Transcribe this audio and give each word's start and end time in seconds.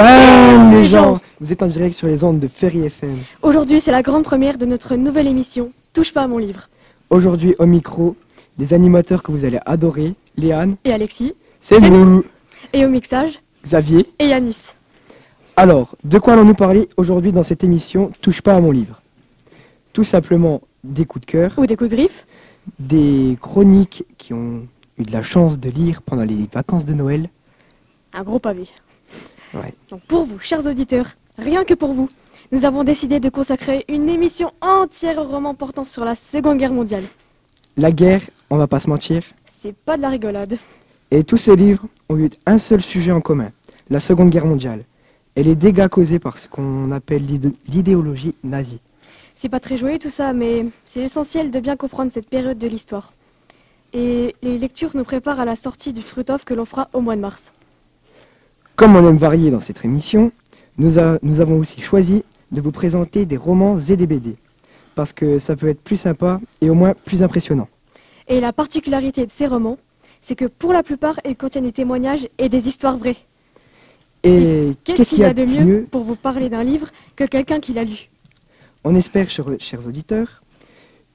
Les 0.00 0.84
gens 0.84 1.20
Vous 1.40 1.52
êtes 1.52 1.62
en 1.62 1.68
direct 1.68 1.94
sur 1.94 2.06
les 2.06 2.22
ondes 2.22 2.38
de 2.38 2.48
Ferry 2.48 2.84
FM. 2.84 3.16
Aujourd'hui, 3.40 3.80
c'est 3.80 3.90
la 3.92 4.02
grande 4.02 4.24
première 4.24 4.58
de 4.58 4.66
notre 4.66 4.94
nouvelle 4.94 5.26
émission 5.26 5.72
Touche 5.94 6.12
pas 6.12 6.24
à 6.24 6.28
mon 6.28 6.36
livre. 6.36 6.68
Aujourd'hui, 7.08 7.54
au 7.58 7.64
micro, 7.64 8.14
des 8.58 8.74
animateurs 8.74 9.22
que 9.22 9.32
vous 9.32 9.46
allez 9.46 9.58
adorer, 9.64 10.12
Léane, 10.36 10.76
Et 10.84 10.92
Alexis, 10.92 11.32
c'est 11.62 11.80
C'est 11.80 11.88
vous, 11.88 12.22
et 12.74 12.84
au 12.84 12.90
mixage, 12.90 13.38
Xavier. 13.64 14.06
et 14.18 14.26
Yanis. 14.26 14.72
Alors, 15.56 15.96
de 16.04 16.18
quoi 16.18 16.34
allons-nous 16.34 16.52
parler 16.54 16.90
aujourd'hui 16.98 17.32
dans 17.32 17.44
cette 17.44 17.64
émission 17.64 18.12
Touche 18.20 18.42
pas 18.42 18.54
à 18.54 18.60
mon 18.60 18.72
livre? 18.72 19.00
Tout 19.94 20.04
simplement 20.04 20.60
des 20.84 21.06
coups 21.06 21.24
de 21.24 21.30
cœur, 21.30 21.54
Ou 21.56 21.64
des 21.64 21.74
coups 21.76 21.88
de 21.88 21.96
griffe. 21.96 22.26
des 22.78 23.38
chroniques 23.40 24.04
qui 24.18 24.34
ont 24.34 24.60
eu 24.98 25.04
de 25.04 25.12
la 25.12 25.22
chance 25.22 25.58
de 25.58 25.70
lire 25.70 26.02
pendant 26.02 26.24
les 26.24 26.46
vacances 26.52 26.84
de 26.84 26.92
Noël. 26.92 27.30
Un 28.12 28.24
gros 28.24 28.38
pavé. 28.38 28.66
Ouais. 29.54 29.72
Donc 29.90 30.00
pour 30.02 30.24
vous, 30.24 30.38
chers 30.38 30.66
auditeurs, 30.66 31.06
rien 31.38 31.64
que 31.64 31.74
pour 31.74 31.92
vous, 31.92 32.08
nous 32.52 32.64
avons 32.64 32.84
décidé 32.84 33.20
de 33.20 33.28
consacrer 33.28 33.84
une 33.88 34.08
émission 34.08 34.52
entière 34.60 35.18
au 35.18 35.24
roman 35.24 35.54
portant 35.54 35.84
sur 35.84 36.04
la 36.04 36.14
Seconde 36.14 36.58
Guerre 36.58 36.72
mondiale. 36.72 37.04
La 37.76 37.92
guerre, 37.92 38.22
on 38.50 38.56
va 38.56 38.66
pas 38.66 38.80
se 38.80 38.88
mentir, 38.88 39.22
C'est 39.44 39.74
pas 39.74 39.96
de 39.96 40.02
la 40.02 40.08
rigolade. 40.10 40.56
et 41.10 41.24
tous 41.24 41.36
ces 41.36 41.56
livres 41.56 41.86
ont 42.08 42.16
eu 42.18 42.30
un 42.46 42.58
seul 42.58 42.82
sujet 42.82 43.12
en 43.12 43.20
commun, 43.20 43.50
la 43.90 44.00
Seconde 44.00 44.30
Guerre 44.30 44.46
mondiale, 44.46 44.84
et 45.34 45.42
les 45.42 45.54
dégâts 45.54 45.88
causés 45.88 46.18
par 46.18 46.38
ce 46.38 46.48
qu'on 46.48 46.90
appelle 46.92 47.26
l'idé- 47.26 47.52
l'idéologie 47.68 48.34
nazie. 48.44 48.80
C'est 49.34 49.50
pas 49.50 49.60
très 49.60 49.76
joyeux 49.76 49.98
tout 49.98 50.08
ça, 50.10 50.32
mais 50.32 50.66
c'est 50.86 51.00
essentiel 51.02 51.50
de 51.50 51.60
bien 51.60 51.76
comprendre 51.76 52.10
cette 52.10 52.28
période 52.28 52.56
de 52.58 52.66
l'histoire. 52.68 53.12
Et 53.92 54.34
les 54.42 54.56
lectures 54.58 54.92
nous 54.94 55.04
préparent 55.04 55.40
à 55.40 55.44
la 55.44 55.56
sortie 55.56 55.92
du 55.92 56.02
Truthof 56.02 56.44
que 56.44 56.54
l'on 56.54 56.64
fera 56.64 56.88
au 56.94 57.00
mois 57.00 57.16
de 57.16 57.20
mars. 57.20 57.52
Comme 58.76 58.96
on 58.96 59.08
aime 59.08 59.16
varier 59.16 59.50
dans 59.50 59.60
cette 59.60 59.84
émission, 59.84 60.32
nous, 60.78 60.98
a- 60.98 61.18
nous 61.22 61.40
avons 61.40 61.58
aussi 61.58 61.80
choisi 61.80 62.24
de 62.52 62.60
vous 62.60 62.72
présenter 62.72 63.24
des 63.24 63.36
romans 63.36 63.78
et 63.78 63.96
des 63.96 64.06
BD, 64.06 64.36
parce 64.94 65.12
que 65.12 65.38
ça 65.38 65.56
peut 65.56 65.68
être 65.68 65.80
plus 65.80 65.96
sympa 65.96 66.40
et 66.60 66.68
au 66.70 66.74
moins 66.74 66.92
plus 67.04 67.22
impressionnant. 67.22 67.68
Et 68.28 68.40
la 68.40 68.52
particularité 68.52 69.24
de 69.24 69.30
ces 69.30 69.46
romans, 69.46 69.78
c'est 70.20 70.36
que 70.36 70.44
pour 70.44 70.72
la 70.72 70.82
plupart, 70.82 71.18
ils 71.24 71.36
contiennent 71.36 71.64
des 71.64 71.72
témoignages 71.72 72.28
et 72.38 72.48
des 72.48 72.68
histoires 72.68 72.98
vraies. 72.98 73.16
Et 74.24 74.72
Qu'est-ce 74.84 75.10
qu'il 75.10 75.18
y 75.20 75.24
a 75.24 75.32
de 75.32 75.44
mieux, 75.44 75.86
pour 75.90 76.02
vous 76.02 76.16
parler 76.16 76.48
d'un 76.48 76.64
livre 76.64 76.88
que 77.14 77.24
quelqu'un 77.24 77.60
qui 77.60 77.72
l'a 77.72 77.84
lu? 77.84 78.08
On 78.84 78.94
espère, 78.94 79.30
chers, 79.30 79.46
chers 79.58 79.86
auditeurs, 79.86 80.42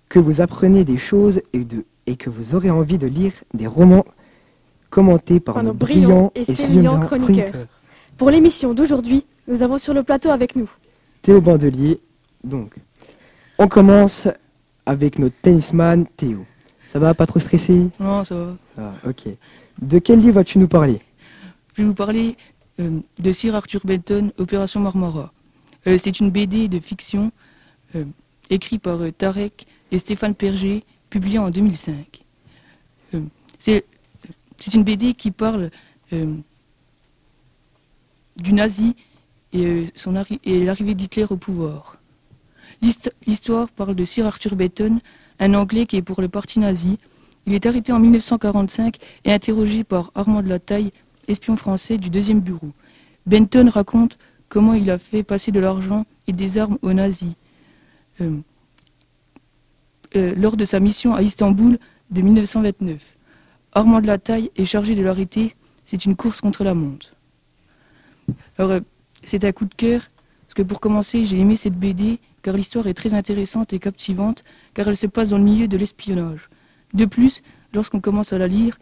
que 0.09 0.20
vous 0.20 0.42
apprenez 0.42 0.84
des 0.84 0.98
choses 0.98 1.42
et, 1.54 1.59
de, 1.59 1.84
et 2.08 2.16
que 2.16 2.30
vous 2.30 2.56
aurez 2.56 2.70
envie 2.70 2.98
de 2.98 3.08
lire 3.08 3.34
des 3.54 3.67
romans 3.67 4.06
commentés 4.92 5.39
par, 5.39 5.56
Par 5.56 5.64
nos 5.64 5.70
nos 5.70 5.75
brillants 5.75 6.31
et 6.36 6.42
et 6.42 6.53
sémillants 6.53 7.00
chroniqueurs. 7.00 7.45
chroniqueurs. 7.50 7.67
Pour 8.17 8.30
l'émission 8.30 8.75
d'aujourd'hui, 8.75 9.25
nous 9.48 9.64
avons 9.64 9.80
sur 9.80 9.95
le 9.95 10.03
plateau 10.03 10.30
avec 10.30 10.56
nous 10.56 10.70
Théo 11.23 11.42
Bandelier, 11.42 12.00
donc. 12.44 12.75
On 13.58 13.67
commence 13.67 14.28
avec 14.86 15.17
notre 15.17 15.36
tennisman 15.42 16.06
Théo. 16.17 16.45
Ça 16.92 17.00
va, 17.00 17.14
pas 17.14 17.25
trop 17.25 17.39
stressé? 17.39 17.88
Non, 18.00 18.23
ça 18.23 18.36
va. 18.36 18.56
Ça 18.75 18.81
va, 18.81 19.09
ok. 19.09 19.30
De 19.81 20.00
quel 20.00 20.20
livre 20.20 20.36
vas-tu 20.36 20.59
nous 20.59 20.67
parler? 20.67 21.00
Je 21.76 21.81
vais 21.83 21.88
vous 21.88 21.94
parler 21.94 22.36
euh, 22.80 23.00
de 23.20 23.31
Sir 23.31 23.55
Arthur 23.55 23.81
Benton, 23.86 24.31
Opération 24.38 24.80
Marmara. 24.81 25.31
Euh, 25.88 25.98
c'est 25.98 26.20
une 26.20 26.30
BD 26.31 26.67
de 26.67 26.80
fiction 26.80 27.31
euh, 27.95 28.03
écrite 28.50 28.81
par 28.81 29.02
euh, 29.02 29.11
Tarek 29.11 29.66
et 29.92 30.00
Stéphane 30.00 30.36
Perger, 30.36 30.83
publiée 31.09 31.39
en 31.39 31.50
2005. 31.50 31.95
Euh, 33.14 33.20
c'est 33.59 33.86
c'est 34.62 34.73
une 34.73 34.84
BD 34.84 35.14
qui 35.14 35.31
parle 35.31 35.70
euh, 36.14 36.36
du 38.38 38.54
nazi 38.54 38.95
et, 39.54 39.66
euh, 39.66 40.38
et 40.45 40.64
l'arrivée 40.64 40.95
d'Hitler 40.95 41.26
au 41.30 41.38
pouvoir. 41.38 41.98
L'hist- 42.82 43.14
L'histoire 43.27 43.70
parle 43.70 43.95
de 43.95 44.05
Sir 44.05 44.26
Arthur 44.26 44.55
Benton, 44.55 44.99
un 45.39 45.54
Anglais 45.54 45.86
qui 45.86 45.98
est 45.98 46.02
pour 46.02 46.22
le 46.22 46.30
parti 46.30 46.60
nazi. 46.60 46.98
Il 47.48 47.54
est 47.54 47.66
arrêté 47.66 47.92
en 47.92 47.99
1945 47.99 48.98
et 49.26 49.32
interrogé 49.33 49.83
par 49.83 50.11
Armand 50.16 50.42
de 50.44 50.49
la 50.49 50.60
Taille, 50.60 50.92
espion 51.28 51.58
français 51.58 51.98
du 51.98 52.10
deuxième 52.10 52.39
bureau. 52.39 52.72
Benton 53.26 53.70
raconte 53.70 54.17
comment 54.49 54.73
il 54.73 54.89
a 54.92 54.98
fait 54.98 55.23
passer 55.23 55.52
de 55.52 55.60
l'argent 55.60 56.05
et 56.28 56.33
des 56.33 56.58
armes 56.58 56.78
aux 56.82 56.93
nazis. 56.93 57.33
Euh, 58.22 58.38
lors 60.36 60.58
de 60.58 60.66
sa 60.66 60.80
mission 60.82 61.16
à 61.16 61.22
Istanbul 61.22 61.80
de 62.11 62.22
1929. 62.22 62.99
Armand 63.73 64.02
de 64.02 64.08
la 64.08 64.17
Taille 64.17 64.52
est 64.58 64.65
chargé 64.65 64.95
de 64.95 65.02
l'arrêter. 65.02 65.55
C'est 65.86 66.05
une 66.05 66.15
course 66.15 66.42
contre 66.42 66.64
la 66.64 66.73
montre. 66.73 67.14
Alors, 68.58 68.71
euh, 68.71 68.80
c'est 69.23 69.43
un 69.43 69.52
coup 69.52 69.65
de 69.65 69.73
cœur, 69.73 70.02
parce 70.43 70.54
que 70.55 70.61
pour 70.61 70.80
commencer, 70.80 71.26
j'ai 71.26 71.39
aimé 71.39 71.55
cette 71.55 71.76
BD, 71.76 72.20
car 72.42 72.55
l'histoire 72.55 72.87
est 72.87 72.93
très 72.93 73.14
intéressante 73.14 73.71
et 73.73 73.80
captivante, 73.80 74.43
car 74.73 74.87
elle 74.87 74.98
se 74.98 75.08
passe 75.08 75.30
dans 75.30 75.37
le 75.37 75.43
milieu 75.43 75.67
de 75.67 75.77
l'espionnage. 75.77 76.49
De 76.93 77.05
plus, 77.05 77.42
lorsqu'on 77.73 78.02
commence 78.02 78.33
à 78.33 78.37
la 78.37 78.48
lire, 78.48 78.77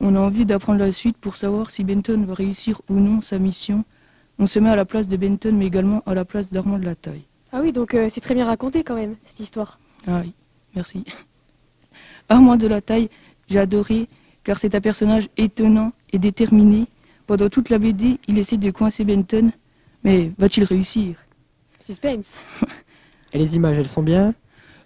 on 0.00 0.16
a 0.16 0.20
envie 0.20 0.44
d'apprendre 0.44 0.80
la 0.80 0.90
suite 0.90 1.16
pour 1.16 1.36
savoir 1.36 1.70
si 1.70 1.84
Benton 1.84 2.24
va 2.24 2.34
réussir 2.34 2.80
ou 2.88 2.94
non 2.94 3.22
sa 3.22 3.38
mission. 3.38 3.84
On 4.38 4.46
se 4.46 4.58
met 4.58 4.70
à 4.70 4.76
la 4.76 4.84
place 4.84 5.06
de 5.06 5.16
Benton, 5.16 5.52
mais 5.52 5.66
également 5.66 6.02
à 6.06 6.14
la 6.14 6.24
place 6.24 6.52
d'Armand 6.52 6.78
de 6.78 6.84
la 6.84 6.96
Taille. 6.96 7.22
Ah 7.52 7.60
oui, 7.62 7.72
donc 7.72 7.94
euh, 7.94 8.08
c'est 8.10 8.20
très 8.20 8.34
bien 8.34 8.46
raconté 8.46 8.82
quand 8.82 8.96
même, 8.96 9.14
cette 9.24 9.40
histoire. 9.40 9.78
Ah 10.08 10.22
oui, 10.24 10.32
merci. 10.74 11.04
Armand 12.28 12.56
de 12.56 12.66
la 12.66 12.80
Taille, 12.80 13.08
j'ai 13.48 13.60
adoré, 13.60 14.08
car 14.44 14.58
c'est 14.58 14.74
un 14.74 14.80
personnage 14.80 15.28
étonnant 15.36 15.92
et 16.12 16.18
déterminé. 16.18 16.86
Pendant 17.26 17.48
toute 17.48 17.70
la 17.70 17.78
BD, 17.78 18.18
il 18.28 18.38
essaie 18.38 18.58
de 18.58 18.70
coincer 18.70 19.04
Benton, 19.04 19.50
mais 20.04 20.30
va-t-il 20.38 20.64
réussir? 20.64 21.16
Suspense. 21.80 22.44
Et 23.32 23.38
les 23.38 23.56
images, 23.56 23.76
elles 23.78 23.88
sont 23.88 24.02
bien? 24.02 24.34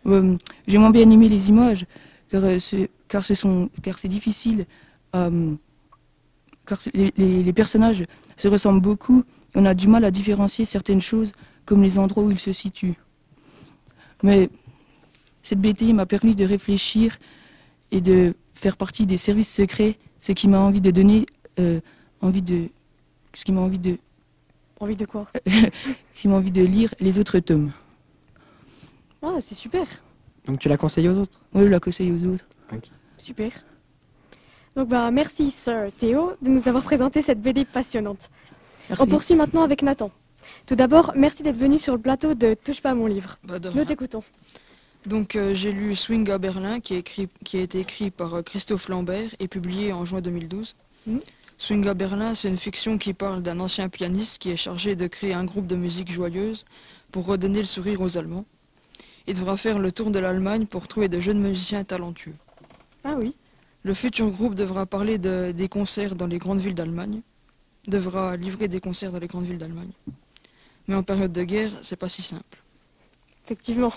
Euh, 0.07 0.37
J'ai 0.67 0.79
moins 0.79 0.91
bien 0.91 1.09
aimé 1.11 1.29
les 1.29 1.49
images, 1.51 1.85
car, 2.31 2.45
euh, 2.45 2.59
ce- 2.59 2.89
car, 3.09 3.25
ce 3.25 3.35
sont, 3.35 3.69
car 3.83 3.99
c'est 3.99 4.09
difficile. 4.09 4.65
euh, 5.15 5.55
car 6.67 6.81
c'est- 6.81 6.95
les, 6.95 7.13
les- 7.17 7.43
les 7.43 7.53
personnages 7.53 8.05
se 8.37 8.47
ressemblent 8.49 8.81
beaucoup. 8.81 9.25
et 9.55 9.59
On 9.59 9.65
a 9.65 9.75
du 9.75 9.89
mal 9.89 10.05
à 10.05 10.11
différencier 10.11 10.65
certaines 10.65 11.01
choses, 11.01 11.33
comme 11.67 11.83
les 11.83 11.99
endroits 11.99 12.23
où 12.25 12.31
ils 12.31 12.39
se 12.39 12.53
situent. 12.53 12.95
Mais 14.23 14.49
cette 15.43 15.61
BD 15.61 15.93
m'a 15.93 16.07
permis 16.07 16.35
de 16.35 16.45
réfléchir 16.45 17.19
et 17.91 18.01
de 18.01 18.35
faire 18.59 18.77
partie 18.77 19.07
des 19.07 19.17
services 19.17 19.53
secrets, 19.53 19.97
ce 20.19 20.33
qui 20.33 20.49
m'a 20.49 20.59
envie 20.59 20.81
de 20.81 20.91
donner 20.91 21.27
euh, 21.59 21.81
envie 22.21 22.43
de, 22.43 22.69
ce 23.35 23.45
qui 23.45 23.53
m'a 23.53 23.61
envie 23.61 23.79
de, 23.79 23.99
Envie 24.81 24.97
de 24.97 25.07
quoi 25.07 25.27
qui 26.15 26.29
m'a 26.29 26.35
envie 26.37 26.53
de 26.53 26.63
lire 26.63 26.95
les 27.01 27.19
autres 27.19 27.39
tomes. 27.41 27.73
Ah, 29.23 29.37
c'est 29.41 29.57
super, 29.57 29.87
Donc 30.47 30.61
tu 30.61 30.69
la 30.69 30.77
conseilles 30.77 31.09
aux 31.09 31.19
autres? 31.19 31.41
Oui, 31.55 31.63
je 31.67 31.71
la 31.71 31.81
conseille 31.81 32.13
aux 32.13 32.25
autres. 32.25 32.45
super. 33.17 33.51
Donc 34.77 34.89
bah 34.89 35.11
merci 35.11 35.51
Sir 35.51 35.91
Théo 35.99 36.35
de 36.41 36.51
nous 36.51 36.69
avoir 36.69 36.85
présenté 36.85 37.23
cette 37.23 37.41
BD 37.41 37.65
passionnante. 37.65 38.31
Merci. 38.89 39.03
On 39.03 39.07
poursuit 39.07 39.35
maintenant 39.35 39.63
avec 39.63 39.83
Nathan. 39.83 40.11
Tout 40.67 40.77
d'abord, 40.77 41.13
merci 41.17 41.43
d'être 41.43 41.57
venu 41.57 41.79
sur 41.79 41.95
le 41.95 42.01
plateau 42.01 42.35
de 42.35 42.55
Touche 42.55 42.81
pas 42.81 42.91
à 42.91 42.95
mon 42.95 43.07
livre. 43.07 43.37
Bah, 43.45 43.59
Nous 43.75 43.85
t'écoutons. 43.85 44.23
Donc 45.07 45.37
euh, 45.37 45.55
j'ai 45.55 45.73
lu 45.73 45.95
Swing 45.97 46.29
à 46.31 46.39
Berlin 46.39 46.81
qui, 46.81 46.95
est 46.95 46.99
écrit, 46.99 47.29
qui 47.45 47.57
a 47.59 47.61
été 47.63 47.81
écrit 47.81 48.11
par 48.11 48.35
euh, 48.35 48.43
Christophe 48.43 48.89
Lambert 48.89 49.31
et 49.39 49.49
publié 49.49 49.93
en 49.93 50.05
juin 50.05 50.21
2012. 50.21 50.75
Mhm. 51.07 51.21
Swing 51.57 51.87
à 51.89 51.95
Berlin, 51.95 52.35
c'est 52.35 52.49
une 52.49 52.57
fiction 52.57 52.99
qui 52.99 53.15
parle 53.15 53.43
d'un 53.43 53.59
ancien 53.59 53.89
pianiste 53.89 54.39
qui 54.39 54.51
est 54.51 54.57
chargé 54.57 54.95
de 54.95 55.07
créer 55.09 55.33
un 55.35 55.45
groupe 55.45 55.67
de 55.67 55.75
musique 55.77 56.11
joyeuse 56.13 56.65
pour 57.11 57.27
redonner 57.27 57.59
le 57.61 57.65
sourire 57.67 58.01
aux 58.01 58.17
Allemands. 58.17 58.45
Il 59.27 59.35
devra 59.35 59.57
faire 59.57 59.79
le 59.79 59.91
tour 59.91 60.11
de 60.11 60.19
l'Allemagne 60.21 60.67
pour 60.67 60.87
trouver 60.89 61.09
de 61.09 61.19
jeunes 61.21 61.41
musiciens 61.41 61.83
talentueux. 61.85 62.35
Ah 63.05 63.17
oui, 63.19 63.35
Le 63.83 63.95
futur 63.95 64.29
groupe 64.31 64.55
devra 64.55 64.87
parler 64.87 65.19
de- 65.19 65.53
des 65.53 65.69
concerts 65.69 66.15
dans 66.15 66.27
les 66.27 66.39
grandes 66.39 66.61
villes 66.61 66.75
d'Allemagne, 66.75 67.23
devra 67.87 68.37
livrer 68.37 68.69
des 68.69 68.81
concerts 68.81 69.13
dans 69.13 69.19
les 69.19 69.27
grandes 69.29 69.47
villes 69.47 69.59
d'Allemagne. 69.59 69.91
Mais 70.87 70.95
en 70.95 71.03
période 71.03 71.33
de 71.33 71.43
guerre, 71.43 71.71
c'est 71.83 71.97
pas 71.97 72.09
si 72.09 72.23
simple. 72.23 72.59
effectivement. 73.45 73.93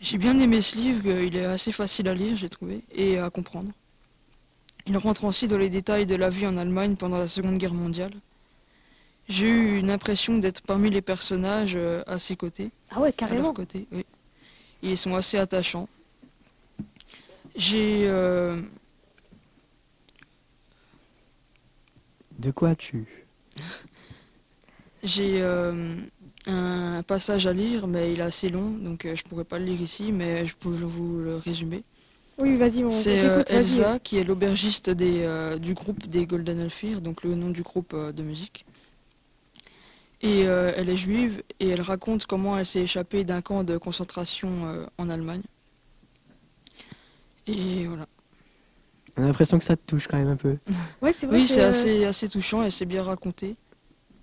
J'ai 0.00 0.16
bien 0.18 0.38
aimé 0.38 0.62
ce 0.62 0.76
livre, 0.76 1.02
euh, 1.06 1.24
il 1.24 1.36
est 1.36 1.44
assez 1.44 1.72
facile 1.72 2.08
à 2.08 2.14
lire, 2.14 2.36
j'ai 2.36 2.48
trouvé, 2.48 2.80
et 2.92 3.18
à 3.18 3.28
comprendre. 3.28 3.70
Il 4.86 4.96
rentre 4.96 5.24
aussi 5.24 5.46
dans 5.46 5.58
les 5.58 5.68
détails 5.68 6.06
de 6.06 6.14
la 6.14 6.30
vie 6.30 6.46
en 6.46 6.56
Allemagne 6.56 6.96
pendant 6.96 7.18
la 7.18 7.28
Seconde 7.28 7.58
Guerre 7.58 7.74
mondiale. 7.74 8.12
J'ai 9.28 9.46
eu 9.48 9.78
une 9.78 9.90
impression 9.90 10.38
d'être 10.38 10.62
parmi 10.62 10.90
les 10.90 11.02
personnages 11.02 11.74
euh, 11.76 12.02
à 12.06 12.18
ses 12.18 12.34
côtés, 12.34 12.70
Ah 12.90 13.00
ouais, 13.00 13.08
à 13.08 13.10
leur 13.10 13.14
carrément. 13.16 13.52
côté, 13.52 13.86
oui. 13.92 14.04
Et 14.82 14.92
ils 14.92 14.96
sont 14.96 15.14
assez 15.14 15.36
attachants. 15.36 15.88
J'ai 17.54 18.04
euh, 18.08 18.60
De 22.38 22.50
quoi 22.50 22.74
tu 22.74 23.04
j'ai 25.02 25.42
euh, 25.42 25.94
un 26.46 27.02
passage 27.02 27.46
à 27.46 27.52
lire, 27.52 27.86
mais 27.86 28.12
il 28.12 28.20
est 28.20 28.24
assez 28.24 28.48
long, 28.48 28.70
donc 28.70 29.04
euh, 29.04 29.14
je 29.14 29.22
pourrais 29.24 29.44
pas 29.44 29.58
le 29.58 29.66
lire 29.66 29.80
ici, 29.80 30.10
mais 30.12 30.46
je 30.46 30.54
peux 30.54 30.70
vous 30.70 31.18
le 31.18 31.36
résumer. 31.36 31.82
Oui, 32.38 32.56
vas-y, 32.56 32.82
on 32.84 32.88
C'est 32.88 33.20
euh, 33.20 33.42
vas-y. 33.46 33.56
Elsa 33.56 33.98
qui 33.98 34.16
est 34.16 34.24
l'aubergiste 34.24 34.88
des, 34.88 35.20
euh, 35.22 35.58
du 35.58 35.74
groupe 35.74 36.06
des 36.06 36.24
Golden 36.26 36.58
Elfir, 36.58 37.02
donc 37.02 37.22
le 37.22 37.34
nom 37.34 37.50
du 37.50 37.62
groupe 37.62 37.92
euh, 37.94 38.12
de 38.12 38.22
musique. 38.22 38.64
Et 40.22 40.46
euh, 40.46 40.72
elle 40.76 40.88
est 40.88 40.96
juive 40.96 41.42
et 41.60 41.68
elle 41.68 41.80
raconte 41.80 42.26
comment 42.26 42.58
elle 42.58 42.66
s'est 42.66 42.82
échappée 42.82 43.24
d'un 43.24 43.40
camp 43.40 43.64
de 43.64 43.78
concentration 43.78 44.50
euh, 44.66 44.86
en 44.98 45.08
Allemagne. 45.08 45.42
Et 47.46 47.86
voilà. 47.86 48.06
On 49.16 49.22
a 49.24 49.26
l'impression 49.26 49.58
que 49.58 49.64
ça 49.64 49.76
te 49.76 49.82
touche 49.86 50.06
quand 50.06 50.18
même 50.18 50.28
un 50.28 50.36
peu. 50.36 50.56
Ouais, 51.02 51.12
c'est 51.12 51.26
vrai. 51.26 51.38
Oui, 51.38 51.46
c'est 51.46 51.62
assez, 51.62 52.04
assez 52.04 52.28
touchant 52.28 52.62
et 52.64 52.70
c'est 52.70 52.84
bien 52.86 53.02
raconté. 53.02 53.56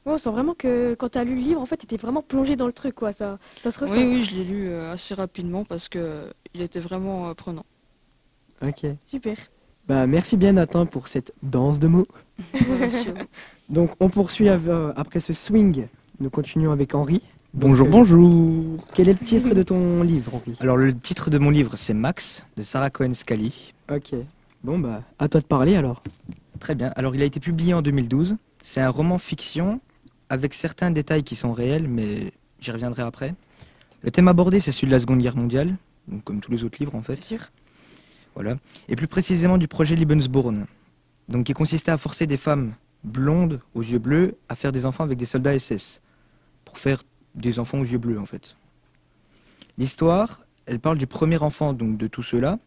Ouais, 0.07 0.13
on 0.13 0.18
sent 0.18 0.30
vraiment 0.31 0.54
que 0.54 0.94
quand 0.95 1.09
tu 1.09 1.18
as 1.18 1.24
lu 1.25 1.36
le 1.36 1.42
livre, 1.42 1.59
en 1.62 1.65
fait, 1.65 1.75
tu 1.77 1.83
étais 1.83 1.98
vraiment 1.98 2.21
plongé 2.21 2.56
dans 2.56 2.65
le 2.65 2.71
truc, 2.71 2.95
quoi. 2.95 3.12
Ça, 3.12 3.38
ça 3.59 3.71
se 3.71 3.80
ressent. 3.81 3.94
Oui, 3.94 4.06
oui, 4.06 4.24
je 4.24 4.36
l'ai 4.38 4.45
lu 4.45 4.69
euh, 4.69 4.94
assez 4.94 5.13
rapidement 5.13 5.65
parce 5.65 5.89
que 5.89 6.31
il 6.54 6.62
était 6.62 6.80
vraiment 6.80 7.27
euh, 7.27 7.33
prenant. 7.33 7.65
Ok. 8.65 8.86
Super. 9.06 9.36
Bah, 9.88 10.07
merci 10.07 10.38
bien 10.38 10.54
Nathan 10.54 10.86
pour 10.86 11.09
cette 11.09 11.33
danse 11.44 11.77
de 11.80 11.88
mots. 11.88 12.07
Donc 13.69 13.92
on 14.00 14.09
poursuit 14.09 14.50
av- 14.50 14.69
euh, 14.69 14.94
après 14.95 15.19
ce 15.19 15.33
swing. 15.33 15.88
Nous 16.19 16.30
continuons 16.30 16.71
avec 16.71 16.95
Henri. 16.95 17.21
Donc, 17.54 17.71
Bonjour, 17.71 17.88
bonjour. 17.88 18.86
Quel 18.94 19.09
est 19.09 19.19
le 19.19 19.25
titre 19.25 19.54
de 19.54 19.63
ton 19.63 20.04
livre, 20.04 20.36
Henri? 20.36 20.56
Alors 20.59 20.77
le 20.77 20.98
titre 20.98 21.30
de 21.30 21.38
mon 21.38 21.50
livre 21.50 21.74
c'est 21.75 21.94
Max 21.94 22.44
de 22.57 22.63
Sarah 22.63 22.89
Cohen 22.89 23.13
Scully. 23.13 23.74
Ok. 23.92 24.12
Bon 24.63 24.80
bah, 24.80 25.04
à 25.19 25.27
toi 25.27 25.42
de 25.42 25.45
parler 25.45 25.75
alors. 25.75 26.01
Très 26.59 26.75
bien. 26.75 26.92
Alors 26.95 27.15
il 27.15 27.21
a 27.21 27.25
été 27.25 27.39
publié 27.39 27.74
en 27.74 27.81
2012. 27.81 28.36
C'est 28.62 28.81
un 28.81 28.89
roman 28.89 29.18
fiction 29.18 29.80
avec 30.29 30.53
certains 30.53 30.91
détails 30.91 31.24
qui 31.24 31.35
sont 31.35 31.53
réels, 31.53 31.88
mais 31.88 32.31
j'y 32.59 32.71
reviendrai 32.71 33.03
après. 33.03 33.35
Le 34.01 34.12
thème 34.12 34.27
abordé 34.27 34.59
c'est 34.59 34.71
celui 34.71 34.88
de 34.88 34.91
la 34.91 35.00
Seconde 35.00 35.19
Guerre 35.19 35.38
mondiale, 35.38 35.75
donc 36.07 36.24
comme 36.24 36.41
tous 36.41 36.51
les 36.51 36.63
autres 36.63 36.77
livres 36.79 36.95
en 36.95 37.01
fait. 37.01 37.15
Bien 37.15 37.21
sûr. 37.21 37.39
Voilà. 38.35 38.57
Et 38.88 38.95
plus 38.95 39.07
précisément 39.07 39.57
du 39.57 39.68
projet 39.68 39.95
Lebensborn, 39.95 40.68
donc 41.27 41.45
qui 41.45 41.53
consistait 41.53 41.91
à 41.91 41.97
forcer 41.97 42.27
des 42.27 42.38
femmes 42.38 42.74
blondes 43.03 43.62
aux 43.74 43.81
yeux 43.81 44.00
bleus 44.00 44.35
à 44.50 44.56
faire 44.56 44.71
des 44.71 44.85
enfants 44.85 45.03
avec 45.03 45.18
des 45.18 45.25
soldats 45.25 45.57
SS, 45.57 46.01
pour 46.65 46.77
faire 46.77 47.03
des 47.35 47.59
enfants 47.59 47.80
aux 47.80 47.85
yeux 47.85 47.97
bleus 47.97 48.19
en 48.19 48.25
fait. 48.25 48.56
L'histoire, 49.77 50.41
elle 50.65 50.80
parle 50.80 50.97
du 50.97 51.07
premier 51.07 51.38
enfant 51.38 51.73
donc 51.73 51.97
de 51.97 52.07
tout 52.07 52.23
cela, 52.23 52.59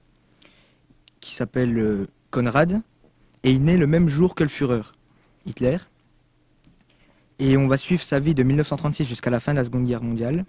qui 1.21 1.35
s'appelle 1.35 1.79
euh, 1.79 2.07
Konrad, 2.31 2.81
et 3.43 3.53
il 3.53 3.63
naît 3.65 3.77
le 3.77 3.87
même 3.87 4.09
jour 4.09 4.35
que 4.35 4.43
le 4.43 4.49
Führer, 4.49 4.83
Hitler. 5.47 5.79
Et 7.41 7.57
on 7.57 7.67
va 7.67 7.79
suivre 7.79 8.03
sa 8.03 8.21
vie 8.21 8.35
de 8.35 8.43
1936 8.43 9.07
jusqu'à 9.07 9.31
la 9.31 9.41
fin 9.41 9.53
de 9.53 9.57
la 9.57 9.65
Seconde 9.65 9.87
Guerre 9.87 10.03
mondiale. 10.03 10.45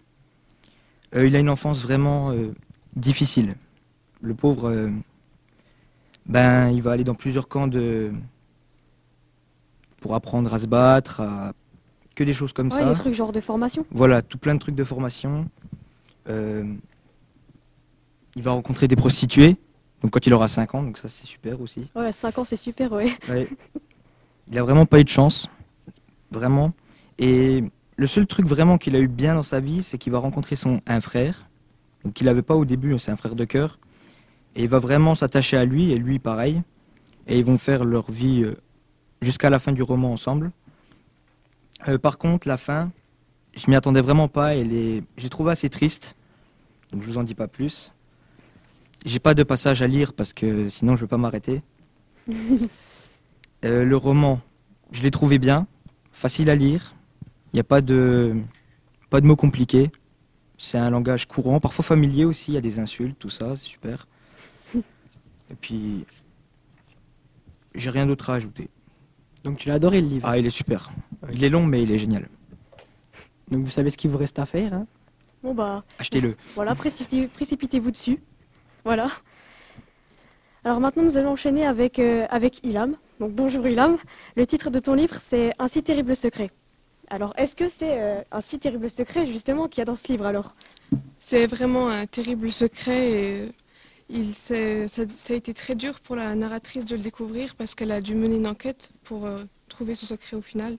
Euh, 1.15 1.25
il 1.25 1.35
a 1.37 1.39
une 1.39 1.49
enfance 1.49 1.81
vraiment 1.81 2.31
euh, 2.31 2.53
difficile. 2.97 3.55
Le 4.21 4.33
pauvre, 4.33 4.69
euh, 4.69 4.89
ben, 6.25 6.69
il 6.69 6.81
va 6.81 6.91
aller 6.91 7.05
dans 7.05 7.15
plusieurs 7.15 7.47
camps 7.47 7.67
de 7.67 8.11
pour 10.01 10.15
apprendre 10.15 10.53
à 10.53 10.59
se 10.59 10.65
battre, 10.65 11.21
à 11.21 11.53
que 12.15 12.25
des 12.25 12.33
choses 12.33 12.51
comme 12.51 12.67
Ouais, 12.71 12.79
ça. 12.79 12.89
des 12.89 12.99
trucs 12.99 13.13
genre 13.13 13.31
de 13.31 13.39
formation. 13.39 13.85
Voilà, 13.91 14.21
tout 14.21 14.37
plein 14.37 14.55
de 14.55 14.59
trucs 14.59 14.75
de 14.75 14.83
formation. 14.83 15.47
Il 16.27 16.77
va 18.43 18.51
rencontrer 18.51 18.87
des 18.87 18.95
prostituées, 18.95 19.57
donc 20.01 20.11
quand 20.11 20.25
il 20.25 20.33
aura 20.33 20.47
5 20.47 20.75
ans, 20.75 20.83
donc 20.83 20.97
ça 20.97 21.09
c'est 21.09 21.27
super 21.27 21.59
aussi. 21.59 21.89
Ouais, 21.95 22.13
5 22.13 22.37
ans, 22.37 22.45
c'est 22.45 22.55
super, 22.55 22.93
ouais. 22.93 23.11
Ouais. 23.27 23.49
Il 24.49 24.57
a 24.57 24.63
vraiment 24.63 24.85
pas 24.85 25.01
eu 25.01 25.03
de 25.03 25.09
chance, 25.09 25.49
vraiment. 26.31 26.71
Et 27.21 27.63
le 27.97 28.07
seul 28.07 28.25
truc 28.25 28.47
vraiment 28.47 28.79
qu'il 28.79 28.95
a 28.95 28.99
eu 28.99 29.07
bien 29.07 29.35
dans 29.35 29.43
sa 29.43 29.59
vie, 29.59 29.83
c'est 29.83 29.99
qu'il 29.99 30.11
va 30.11 30.17
rencontrer 30.17 30.55
son 30.55 30.81
un 30.87 30.99
frère, 30.99 31.47
donc 32.03 32.13
qu'il 32.13 32.25
n'avait 32.25 32.41
pas 32.41 32.55
au 32.55 32.65
début, 32.65 32.97
c'est 32.97 33.11
un 33.11 33.15
frère 33.15 33.35
de 33.35 33.45
cœur, 33.45 33.79
et 34.55 34.63
il 34.63 34.69
va 34.69 34.79
vraiment 34.79 35.13
s'attacher 35.13 35.55
à 35.55 35.63
lui 35.63 35.91
et 35.91 35.97
lui 35.97 36.17
pareil, 36.17 36.63
et 37.27 37.37
ils 37.37 37.45
vont 37.45 37.59
faire 37.59 37.85
leur 37.85 38.11
vie 38.11 38.41
euh, 38.43 38.55
jusqu'à 39.21 39.51
la 39.51 39.59
fin 39.59 39.71
du 39.71 39.83
roman 39.83 40.11
ensemble. 40.11 40.51
Euh, 41.87 41.99
par 41.99 42.17
contre, 42.17 42.47
la 42.47 42.57
fin, 42.57 42.91
je 43.55 43.69
m'y 43.69 43.75
attendais 43.75 44.01
vraiment 44.01 44.27
pas, 44.27 44.55
et 44.55 44.63
les... 44.63 45.03
j'ai 45.15 45.29
trouvé 45.29 45.51
assez 45.51 45.69
triste, 45.69 46.15
donc 46.91 47.03
je 47.03 47.07
vous 47.07 47.17
en 47.19 47.23
dis 47.23 47.35
pas 47.35 47.47
plus. 47.47 47.91
J'ai 49.05 49.19
pas 49.19 49.35
de 49.35 49.43
passage 49.43 49.83
à 49.83 49.87
lire 49.87 50.13
parce 50.13 50.33
que 50.33 50.69
sinon 50.69 50.95
je 50.95 51.01
vais 51.01 51.07
pas 51.07 51.17
m'arrêter. 51.17 51.61
Euh, 53.63 53.85
le 53.85 53.95
roman, 53.95 54.41
je 54.91 55.03
l'ai 55.03 55.11
trouvé 55.11 55.37
bien, 55.37 55.67
facile 56.11 56.49
à 56.49 56.55
lire. 56.55 56.95
Il 57.53 57.57
n'y 57.57 57.59
a 57.59 57.63
pas 57.65 57.81
de, 57.81 58.35
pas 59.09 59.21
de 59.21 59.25
mots 59.27 59.35
compliqués. 59.35 59.91
C'est 60.57 60.77
un 60.77 60.89
langage 60.89 61.27
courant, 61.27 61.59
parfois 61.59 61.83
familier 61.83 62.23
aussi. 62.25 62.51
Il 62.51 62.53
y 62.55 62.57
a 62.57 62.61
des 62.61 62.79
insultes, 62.79 63.17
tout 63.19 63.29
ça, 63.29 63.55
c'est 63.55 63.65
super. 63.65 64.07
Et 64.75 65.55
puis, 65.59 66.05
j'ai 67.75 67.89
rien 67.89 68.05
d'autre 68.05 68.29
à 68.29 68.35
ajouter. 68.35 68.69
Donc 69.43 69.57
tu 69.57 69.67
l'as 69.69 69.75
adoré 69.75 70.01
le 70.01 70.07
livre. 70.07 70.27
Ah, 70.29 70.37
il 70.37 70.45
est 70.45 70.49
super. 70.51 70.91
Il 71.33 71.43
est 71.43 71.49
long, 71.49 71.65
mais 71.65 71.81
il 71.83 71.91
est 71.91 71.97
génial. 71.99 72.29
Donc 73.49 73.63
vous 73.63 73.69
savez 73.69 73.89
ce 73.89 73.97
qu'il 73.97 74.11
vous 74.11 74.17
reste 74.17 74.39
à 74.39 74.45
faire. 74.45 74.73
hein? 74.73 74.87
Bon, 75.43 75.53
bah, 75.55 75.83
Achetez-le. 75.99 76.37
voilà, 76.55 76.73
précipitez- 76.75 77.27
précipitez-vous 77.27 77.91
dessus. 77.91 78.19
Voilà. 78.85 79.07
Alors 80.63 80.79
maintenant, 80.79 81.01
nous 81.03 81.17
allons 81.17 81.31
enchaîner 81.31 81.65
avec, 81.65 81.97
euh, 81.97 82.27
avec 82.29 82.63
Ilham. 82.63 82.95
Donc 83.19 83.31
bonjour 83.33 83.67
Ilham. 83.67 83.97
Le 84.37 84.45
titre 84.45 84.69
de 84.69 84.77
ton 84.79 84.93
livre, 84.93 85.15
c'est 85.19 85.51
Un 85.57 85.67
si 85.67 85.81
terrible 85.81 86.15
secret. 86.15 86.51
Alors, 87.11 87.33
est-ce 87.35 87.57
que 87.57 87.67
c'est 87.67 88.01
euh, 88.01 88.21
un 88.31 88.39
si 88.39 88.57
terrible 88.57 88.89
secret, 88.89 89.25
justement, 89.25 89.67
qu'il 89.67 89.79
y 89.79 89.81
a 89.81 89.85
dans 89.85 89.97
ce 89.97 90.07
livre, 90.07 90.25
alors 90.25 90.55
C'est 91.19 91.45
vraiment 91.45 91.89
un 91.89 92.05
terrible 92.05 92.49
secret 92.53 93.11
et 93.11 93.51
il, 94.07 94.33
ça, 94.33 94.55
ça 94.87 95.33
a 95.33 95.35
été 95.35 95.53
très 95.53 95.75
dur 95.75 95.99
pour 95.99 96.15
la 96.15 96.33
narratrice 96.35 96.85
de 96.85 96.95
le 96.95 97.01
découvrir 97.01 97.55
parce 97.55 97.75
qu'elle 97.75 97.91
a 97.91 97.99
dû 97.99 98.15
mener 98.15 98.37
une 98.37 98.47
enquête 98.47 98.91
pour 99.03 99.25
euh, 99.25 99.43
trouver 99.67 99.93
ce 99.93 100.05
secret 100.05 100.37
au 100.37 100.41
final 100.41 100.77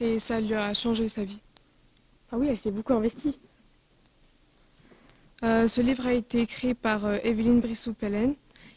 et 0.00 0.18
ça 0.18 0.38
lui 0.38 0.52
a 0.52 0.74
changé 0.74 1.08
sa 1.08 1.24
vie. 1.24 1.40
Ah 2.30 2.36
oui, 2.36 2.48
elle 2.50 2.58
s'est 2.58 2.70
beaucoup 2.70 2.92
investie. 2.92 3.38
Euh, 5.44 5.66
ce 5.66 5.80
livre 5.80 6.06
a 6.06 6.12
été 6.12 6.42
écrit 6.42 6.74
par 6.74 7.10
Evelyne 7.24 7.60
Brissou-Pellen. 7.60 8.34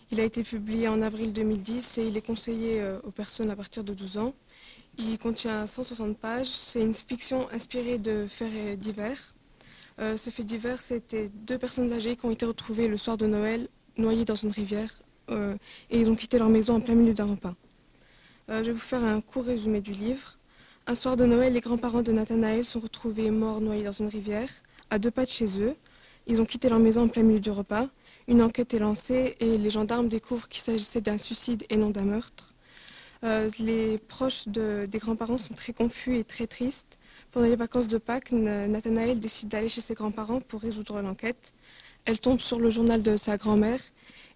Il 0.10 0.22
a 0.22 0.24
été 0.24 0.42
publié 0.42 0.88
en 0.88 1.02
avril 1.02 1.34
2010 1.34 1.98
et 1.98 2.08
il 2.08 2.16
est 2.16 2.26
conseillé 2.26 2.82
aux 3.04 3.12
personnes 3.12 3.50
à 3.50 3.58
partir 3.58 3.84
de 3.84 3.94
12 3.94 4.20
ans. 4.20 4.34
Il 4.98 5.18
contient 5.18 5.66
160 5.66 6.18
pages. 6.18 6.48
C'est 6.48 6.82
une 6.82 6.94
fiction 6.94 7.50
inspirée 7.52 7.98
de 7.98 8.26
faits 8.28 8.80
divers. 8.80 9.34
Euh, 10.00 10.18
ce 10.18 10.30
fait 10.30 10.44
divers, 10.44 10.82
c'était 10.82 11.30
deux 11.30 11.58
personnes 11.58 11.92
âgées 11.92 12.16
qui 12.16 12.26
ont 12.26 12.32
été 12.32 12.46
retrouvées 12.46 12.88
le 12.88 12.98
soir 12.98 13.18
de 13.18 13.28
Noël 13.28 13.68
noyées 13.98 14.26
dans 14.26 14.36
une 14.36 14.52
rivière 14.52 14.92
euh, 15.30 15.56
et 15.90 16.02
ils 16.02 16.10
ont 16.10 16.16
quitté 16.16 16.38
leur 16.38 16.50
maison 16.50 16.76
en 16.76 16.82
plein 16.82 16.96
milieu 16.96 17.14
d'un 17.14 17.26
repas. 17.26 17.56
Euh, 18.50 18.60
je 18.60 18.66
vais 18.66 18.74
vous 18.74 18.80
faire 18.80 19.04
un 19.04 19.22
court 19.22 19.46
résumé 19.46 19.82
du 19.82 19.94
livre. 19.94 20.38
Un 20.88 20.96
soir 20.96 21.16
de 21.16 21.26
Noël, 21.26 21.54
les 21.54 21.62
grands-parents 21.62 22.02
de 22.02 22.12
Nathanaël 22.12 22.66
sont 22.66 22.80
retrouvés 22.80 23.32
morts 23.32 23.62
noyés 23.62 23.86
dans 23.86 23.92
une 23.92 24.08
rivière, 24.08 24.50
à 24.90 25.00
deux 25.00 25.12
pas 25.12 25.26
de 25.26 25.30
chez 25.30 25.62
eux. 25.62 25.76
Ils 26.28 26.42
ont 26.42 26.46
quitté 26.46 26.70
leur 26.70 26.80
maison 26.80 27.04
en 27.04 27.08
plein 27.08 27.24
milieu 27.24 27.40
du 27.40 27.52
repas. 27.52 27.88
Une 28.28 28.42
enquête 28.42 28.74
est 28.74 28.80
lancée 28.80 29.36
et 29.40 29.58
les 29.58 29.70
gendarmes 29.70 30.10
découvrent 30.10 30.48
qu'il 30.48 30.62
s'agissait 30.62 31.02
d'un 31.02 31.18
suicide 31.18 31.64
et 31.70 31.78
non 31.78 31.90
d'un 31.90 32.06
meurtre. 32.06 32.55
Euh, 33.26 33.50
les 33.60 33.98
proches 33.98 34.48
de- 34.48 34.86
des 34.86 35.00
grands-parents 35.00 35.38
sont 35.40 35.54
très 35.54 35.74
confus 35.74 36.18
et 36.18 36.24
très 36.24 36.48
tristes. 36.48 37.00
Pendant 37.32 37.48
les 37.48 37.56
vacances 37.56 37.88
de 37.88 37.98
Pâques, 37.98 38.32
Nathanaël 38.32 39.20
décide 39.20 39.50
d'aller 39.50 39.68
chez 39.68 39.82
ses 39.82 39.94
grands-parents 39.94 40.42
pour 40.42 40.62
résoudre 40.62 41.02
l'enquête. 41.02 41.54
Elle 42.06 42.20
tombe 42.20 42.40
sur 42.40 42.60
le 42.60 42.70
journal 42.70 43.02
de 43.02 43.18
sa 43.18 43.36
grand-mère 43.38 43.80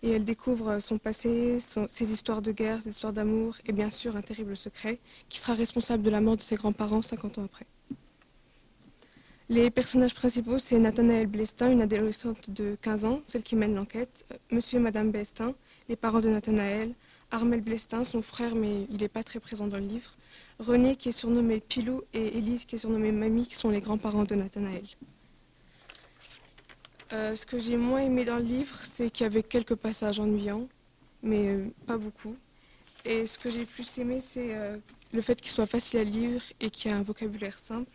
et 0.01 0.11
elle 0.11 0.23
découvre 0.23 0.79
son 0.79 0.97
passé, 0.97 1.59
ses 1.59 2.11
histoires 2.11 2.41
de 2.41 2.51
guerre, 2.51 2.81
ses 2.81 2.89
histoires 2.89 3.13
d'amour 3.13 3.55
et 3.67 3.73
bien 3.73 3.89
sûr 3.91 4.15
un 4.15 4.21
terrible 4.21 4.57
secret 4.57 4.99
qui 5.29 5.37
sera 5.39 5.53
responsable 5.53 6.01
de 6.03 6.09
la 6.09 6.19
mort 6.19 6.35
de 6.37 6.41
ses 6.41 6.55
grands-parents 6.55 7.01
50 7.03 7.37
ans 7.37 7.43
après. 7.45 7.65
Les 9.49 9.69
personnages 9.71 10.13
principaux, 10.13 10.59
c'est 10.59 10.77
Nathanaël 10.79 11.27
Blestin, 11.27 11.71
une 11.71 11.81
adolescente 11.81 12.49
de 12.51 12.75
15 12.81 13.05
ans, 13.05 13.21
celle 13.23 13.43
qui 13.43 13.55
mène 13.55 13.73
l'enquête, 13.75 14.25
euh, 14.31 14.37
Monsieur 14.51 14.77
et 14.77 14.81
Madame 14.81 15.09
Blestin, 15.11 15.55
les 15.89 15.95
parents 15.95 16.19
de 16.19 16.29
Nathanaël, 16.29 16.93
Armel 17.31 17.61
Blestin, 17.61 18.03
son 18.03 18.21
frère, 18.21 18.55
mais 18.55 18.85
il 18.89 18.97
n'est 18.97 19.07
pas 19.07 19.23
très 19.23 19.39
présent 19.39 19.67
dans 19.67 19.77
le 19.77 19.85
livre, 19.85 20.11
René, 20.59 20.95
qui 20.95 21.09
est 21.09 21.13
surnommé 21.13 21.59
Pilou, 21.59 22.03
et 22.13 22.37
Élise, 22.37 22.65
qui 22.65 22.75
est 22.75 22.79
surnommée 22.79 23.11
Mamie, 23.11 23.45
qui 23.45 23.55
sont 23.55 23.69
les 23.69 23.81
grands-parents 23.81 24.23
de 24.23 24.35
Nathanaël. 24.35 24.85
Euh, 27.13 27.35
ce 27.35 27.45
que 27.45 27.59
j'ai 27.59 27.77
moins 27.77 28.01
aimé 28.01 28.25
dans 28.25 28.37
le 28.37 28.43
livre, 28.43 28.75
c'est 28.83 29.09
qu'il 29.09 29.23
y 29.23 29.27
avait 29.27 29.43
quelques 29.43 29.75
passages 29.75 30.19
ennuyants, 30.19 30.67
mais 31.23 31.47
euh, 31.47 31.67
pas 31.85 31.97
beaucoup. 31.97 32.35
Et 33.05 33.25
ce 33.25 33.37
que 33.37 33.49
j'ai 33.49 33.65
plus 33.65 33.97
aimé, 33.99 34.19
c'est 34.19 34.55
euh, 34.55 34.77
le 35.13 35.21
fait 35.21 35.39
qu'il 35.39 35.51
soit 35.51 35.65
facile 35.65 35.99
à 35.99 36.03
lire 36.03 36.41
et 36.59 36.69
qu'il 36.69 36.91
y 36.91 36.93
ait 36.93 36.97
un 36.97 37.03
vocabulaire 37.03 37.57
simple. 37.57 37.89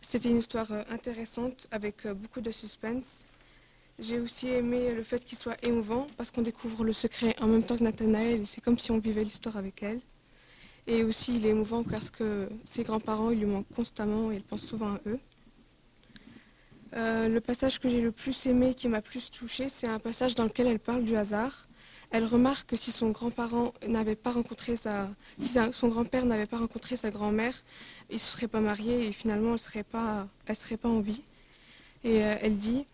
C'était 0.00 0.30
une 0.30 0.38
histoire 0.38 0.72
intéressante 0.90 1.66
avec 1.70 2.06
beaucoup 2.06 2.40
de 2.40 2.50
suspense. 2.50 3.24
J'ai 4.00 4.18
aussi 4.18 4.48
aimé 4.48 4.94
le 4.94 5.02
fait 5.02 5.22
qu'il 5.22 5.36
soit 5.36 5.62
émouvant 5.62 6.06
parce 6.16 6.30
qu'on 6.30 6.40
découvre 6.40 6.84
le 6.84 6.94
secret 6.94 7.36
en 7.38 7.46
même 7.46 7.62
temps 7.62 7.76
que 7.76 7.84
Nathanaël 7.84 8.40
et 8.40 8.44
c'est 8.46 8.62
comme 8.62 8.78
si 8.78 8.90
on 8.90 8.98
vivait 8.98 9.22
l'histoire 9.22 9.58
avec 9.58 9.82
elle. 9.82 10.00
Et 10.86 11.04
aussi 11.04 11.36
il 11.36 11.44
est 11.44 11.50
émouvant 11.50 11.84
parce 11.84 12.10
que 12.10 12.48
ses 12.64 12.82
grands-parents 12.82 13.30
ils 13.30 13.40
lui 13.40 13.46
manquent 13.46 13.68
constamment 13.76 14.32
et 14.32 14.36
il 14.36 14.42
pense 14.42 14.62
souvent 14.62 14.94
à 14.94 15.00
eux. 15.06 15.18
Euh, 16.96 17.28
le 17.28 17.40
passage 17.42 17.78
que 17.78 17.90
j'ai 17.90 18.00
le 18.00 18.10
plus 18.10 18.46
aimé, 18.46 18.74
qui 18.74 18.88
m'a 18.88 19.02
plus 19.02 19.30
touchée, 19.30 19.68
c'est 19.68 19.86
un 19.86 19.98
passage 19.98 20.34
dans 20.34 20.44
lequel 20.44 20.66
elle 20.66 20.80
parle 20.80 21.04
du 21.04 21.14
hasard. 21.14 21.68
Elle 22.10 22.24
remarque 22.24 22.70
que 22.70 22.76
si 22.76 22.90
son 22.90 23.10
grand-père 23.10 23.50
n'avait 23.86 24.16
pas 24.16 24.30
rencontré 24.30 24.76
sa 24.76 25.10
grand-mère, 27.10 27.54
ils 28.08 28.14
ne 28.14 28.18
se 28.18 28.32
seraient 28.32 28.48
pas 28.48 28.60
mariés 28.60 29.08
et 29.08 29.12
finalement 29.12 29.48
elle 29.48 29.52
ne 29.52 29.58
serait 29.58 29.84
pas, 29.84 30.26
en 30.84 31.00
vie. 31.00 31.22
Et 32.02 32.24
euh, 32.24 32.36
elle 32.40 32.56
dit, 32.56 32.86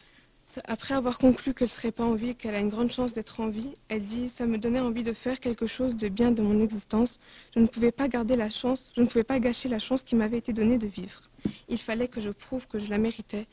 après 0.67 0.95
avoir 0.95 1.19
conclu 1.19 1.55
qu'elle 1.55 1.67
ne 1.67 1.71
serait 1.71 1.91
pas 1.93 2.05
en 2.05 2.15
vie, 2.15 2.35
qu'elle 2.35 2.55
a 2.55 2.61
une 2.61 2.69
grande 2.69 2.91
chance 2.91 3.13
d'être 3.13 3.41
en 3.41 3.49
vie, 3.49 3.71
elle 3.89 4.01
dit, 4.01 4.29
ça 4.29 4.47
me 4.47 4.59
donnait 4.59 4.81
envie 4.81 5.03
de 5.03 5.13
faire 5.13 5.41
quelque 5.41 5.67
chose 5.67 5.97
de 5.97 6.09
bien 6.09 6.31
de 6.31 6.41
mon 6.43 6.61
existence. 6.61 7.19
Je 7.55 7.61
ne 7.61 7.67
pouvais 7.67 7.91
pas 7.93 8.09
garder 8.09 8.37
la 8.37 8.49
chance, 8.49 8.91
je 8.97 9.01
ne 9.03 9.07
pouvais 9.07 9.25
pas 9.25 9.39
gâcher 9.41 9.69
la 9.69 9.79
chance 9.79 10.03
qui 10.03 10.15
m'avait 10.15 10.39
été 10.39 10.53
donnée 10.53 10.79
de 10.79 10.87
vivre. 10.87 11.21
Il 11.69 11.79
fallait 11.79 12.09
que 12.09 12.21
je 12.21 12.31
prouve 12.31 12.67
que 12.67 12.79
je 12.79 12.89
la 12.91 12.99
méritais. 12.99 13.47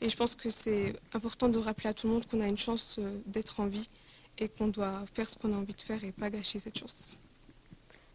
Et 0.00 0.08
je 0.08 0.16
pense 0.16 0.34
que 0.34 0.50
c'est 0.50 0.94
important 1.14 1.48
de 1.48 1.58
rappeler 1.58 1.88
à 1.90 1.94
tout 1.94 2.06
le 2.08 2.14
monde 2.14 2.26
qu'on 2.26 2.40
a 2.40 2.46
une 2.48 2.58
chance 2.58 2.96
euh, 2.98 3.16
d'être 3.26 3.60
en 3.60 3.66
vie 3.66 3.88
et 4.38 4.48
qu'on 4.48 4.68
doit 4.68 5.04
faire 5.14 5.28
ce 5.28 5.36
qu'on 5.38 5.52
a 5.52 5.56
envie 5.56 5.74
de 5.74 5.80
faire 5.80 6.02
et 6.04 6.12
pas 6.12 6.30
gâcher 6.30 6.58
cette 6.58 6.78
chance. 6.78 7.14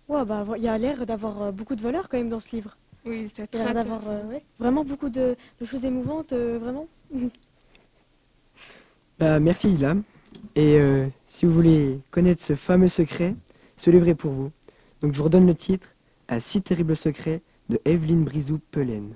Ouais, 0.08 0.24
bah, 0.26 0.46
il 0.58 0.64
y 0.64 0.68
a 0.68 0.78
l'air 0.78 1.06
d'avoir 1.06 1.42
euh, 1.42 1.52
beaucoup 1.52 1.76
de 1.76 1.82
valeur 1.82 2.10
quand 2.10 2.18
même 2.18 2.30
dans 2.30 2.40
ce 2.40 2.56
livre. 2.56 2.76
Oui, 3.06 3.30
c'est 3.34 3.38
Il 3.38 3.40
y 3.42 3.44
a 3.44 3.48
très 3.48 3.64
l'air 3.66 3.74
d'avoir 3.74 3.98
intéressant. 3.98 4.12
euh, 4.28 4.30
ouais, 4.34 4.44
vraiment 4.60 4.84
beaucoup 4.84 5.10
de, 5.10 5.36
de 5.60 5.66
choses 5.66 5.86
émouvantes, 5.86 6.34
euh, 6.34 6.58
vraiment. 6.60 6.88
Bah, 9.20 9.40
merci 9.40 9.72
Ilham. 9.72 10.04
Et 10.56 10.78
euh, 10.80 11.08
si 11.28 11.46
vous 11.46 11.54
voulez 11.54 12.00
connaître 12.12 12.42
ce 12.44 12.56
fameux 12.56 12.90
secret, 12.90 13.36
ce 13.78 13.90
livre 13.90 14.08
est 14.08 14.16
pour 14.16 14.32
vous. 14.32 14.52
Donc 15.02 15.14
je 15.14 15.18
vous 15.18 15.26
redonne 15.26 15.48
le 15.48 15.56
titre, 15.56 15.90
Un 16.28 16.40
si 16.40 16.62
terrible 16.62 16.98
secret 16.98 17.42
de 17.70 17.80
Evelyne 17.86 18.24
Brizou-Pelaine. 18.24 19.14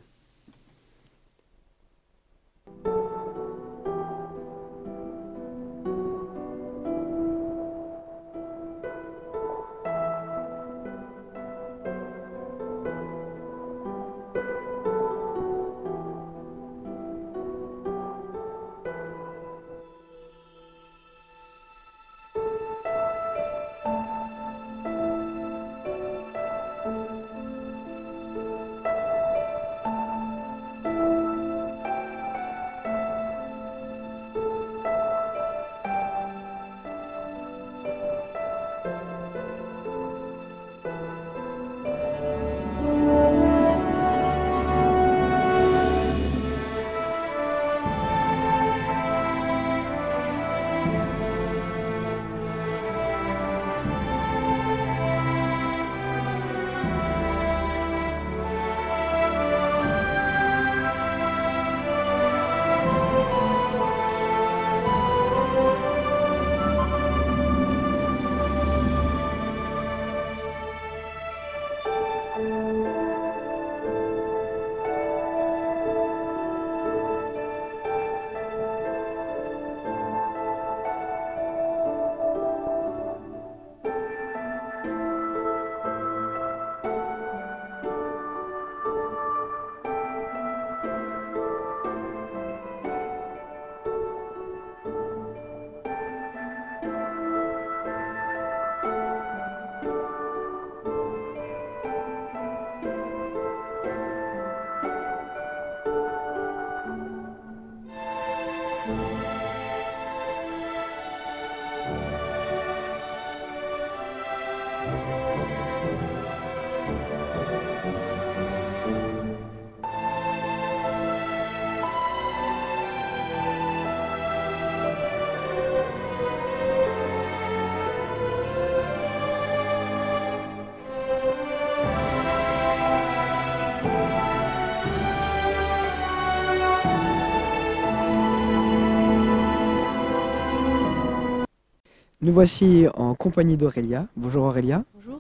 Nous 142.29 142.35
voici 142.35 142.85
en 142.93 143.15
compagnie 143.15 143.57
d'Aurélia. 143.57 144.05
Bonjour 144.15 144.43
Aurélia. 144.43 144.83
Bonjour. 144.93 145.19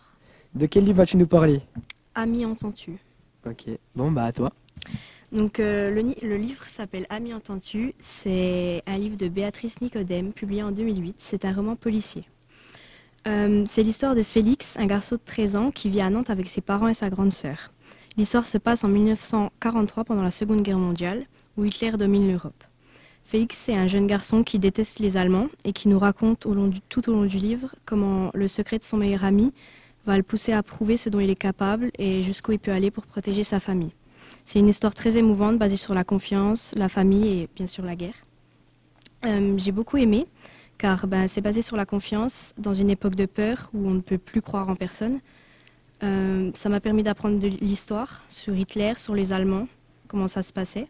De 0.53 0.67
quel 0.67 0.85
livre 0.85 0.97
vas-tu 0.97 1.17
nous 1.17 1.25
parler? 1.25 1.59
Ami 2.13 2.45
entends-tu? 2.45 2.99
Ok, 3.47 3.65
bon 3.95 4.11
bah 4.11 4.25
à 4.25 4.31
toi. 4.31 4.53
Donc 5.31 5.59
euh, 5.59 5.89
le, 5.89 6.37
livre 6.37 6.63
s'appelle 6.67 7.07
Ami 7.09 7.33
entends-tu? 7.33 7.95
C'est 7.97 8.81
un 8.85 8.99
livre 8.99 9.17
de 9.17 9.27
Béatrice 9.27 9.81
Nicodème, 9.81 10.33
publié 10.33 10.61
en 10.61 10.71
2008. 10.71 11.15
C'est 11.17 11.45
un 11.45 11.51
roman 11.51 11.75
policier. 11.75 12.21
Euh, 13.25 13.63
c'est 13.65 13.81
l'histoire 13.81 14.13
de 14.13 14.21
Félix, 14.21 14.77
un 14.77 14.85
garçon 14.85 15.15
de 15.15 15.21
13 15.25 15.55
ans 15.55 15.71
qui 15.71 15.89
vit 15.89 16.01
à 16.01 16.11
Nantes 16.11 16.29
avec 16.29 16.47
ses 16.47 16.61
parents 16.61 16.89
et 16.89 16.93
sa 16.93 17.09
grande 17.09 17.31
sœur. 17.31 17.71
L'histoire 18.17 18.45
se 18.45 18.59
passe 18.59 18.83
en 18.83 18.87
1943 18.87 20.03
pendant 20.03 20.21
la 20.21 20.29
Seconde 20.29 20.61
Guerre 20.61 20.77
mondiale, 20.77 21.25
où 21.57 21.65
Hitler 21.65 21.93
domine 21.93 22.31
l'Europe. 22.31 22.63
Félix, 23.29 23.57
c'est 23.57 23.75
un 23.75 23.85
jeune 23.85 24.07
garçon 24.07 24.43
qui 24.43 24.57
déteste 24.57 24.97
les 24.97 25.15
Allemands 25.15 25.49
et 25.63 25.71
qui 25.71 25.87
nous 25.87 25.99
raconte 25.99 26.39
tout 26.89 27.09
au 27.09 27.13
long 27.13 27.25
du 27.25 27.37
livre 27.37 27.75
comment 27.85 28.31
le 28.33 28.47
secret 28.47 28.79
de 28.79 28.83
son 28.83 28.97
meilleur 28.97 29.23
ami 29.23 29.53
va 30.07 30.17
le 30.17 30.23
pousser 30.23 30.51
à 30.51 30.63
prouver 30.63 30.97
ce 30.97 31.09
dont 31.09 31.19
il 31.19 31.29
est 31.29 31.35
capable 31.35 31.91
et 31.99 32.23
jusqu'où 32.23 32.53
il 32.53 32.57
peut 32.57 32.71
aller 32.71 32.89
pour 32.89 33.05
protéger 33.05 33.43
sa 33.43 33.59
famille. 33.59 33.91
C'est 34.45 34.57
une 34.57 34.67
histoire 34.67 34.95
très 34.95 35.15
émouvante 35.15 35.59
basée 35.59 35.75
sur 35.75 35.93
la 35.93 36.03
confiance, 36.03 36.73
la 36.75 36.89
famille 36.89 37.41
et 37.41 37.49
bien 37.55 37.67
sûr 37.67 37.85
la 37.85 37.95
guerre. 37.95 38.15
Euh, 39.25 39.53
J'ai 39.57 39.73
beaucoup 39.73 39.97
aimé 39.97 40.25
car 40.79 41.05
ben, 41.05 41.27
c'est 41.27 41.41
basé 41.41 41.61
sur 41.61 41.77
la 41.77 41.85
confiance 41.85 42.55
dans 42.57 42.73
une 42.73 42.89
époque 42.89 43.13
de 43.13 43.27
peur 43.27 43.69
où 43.75 43.87
on 43.87 43.91
ne 43.91 44.01
peut 44.01 44.17
plus 44.17 44.41
croire 44.41 44.69
en 44.69 44.75
personne. 44.75 45.17
Euh, 46.01 46.49
ça 46.55 46.67
m'a 46.67 46.79
permis 46.79 47.03
d'apprendre 47.03 47.37
de 47.37 47.47
l'histoire 47.47 48.23
sur 48.27 48.55
Hitler, 48.55 48.93
sur 48.97 49.13
les 49.13 49.33
Allemands, 49.33 49.67
comment 50.07 50.27
ça 50.27 50.41
se 50.41 50.51
passait. 50.51 50.87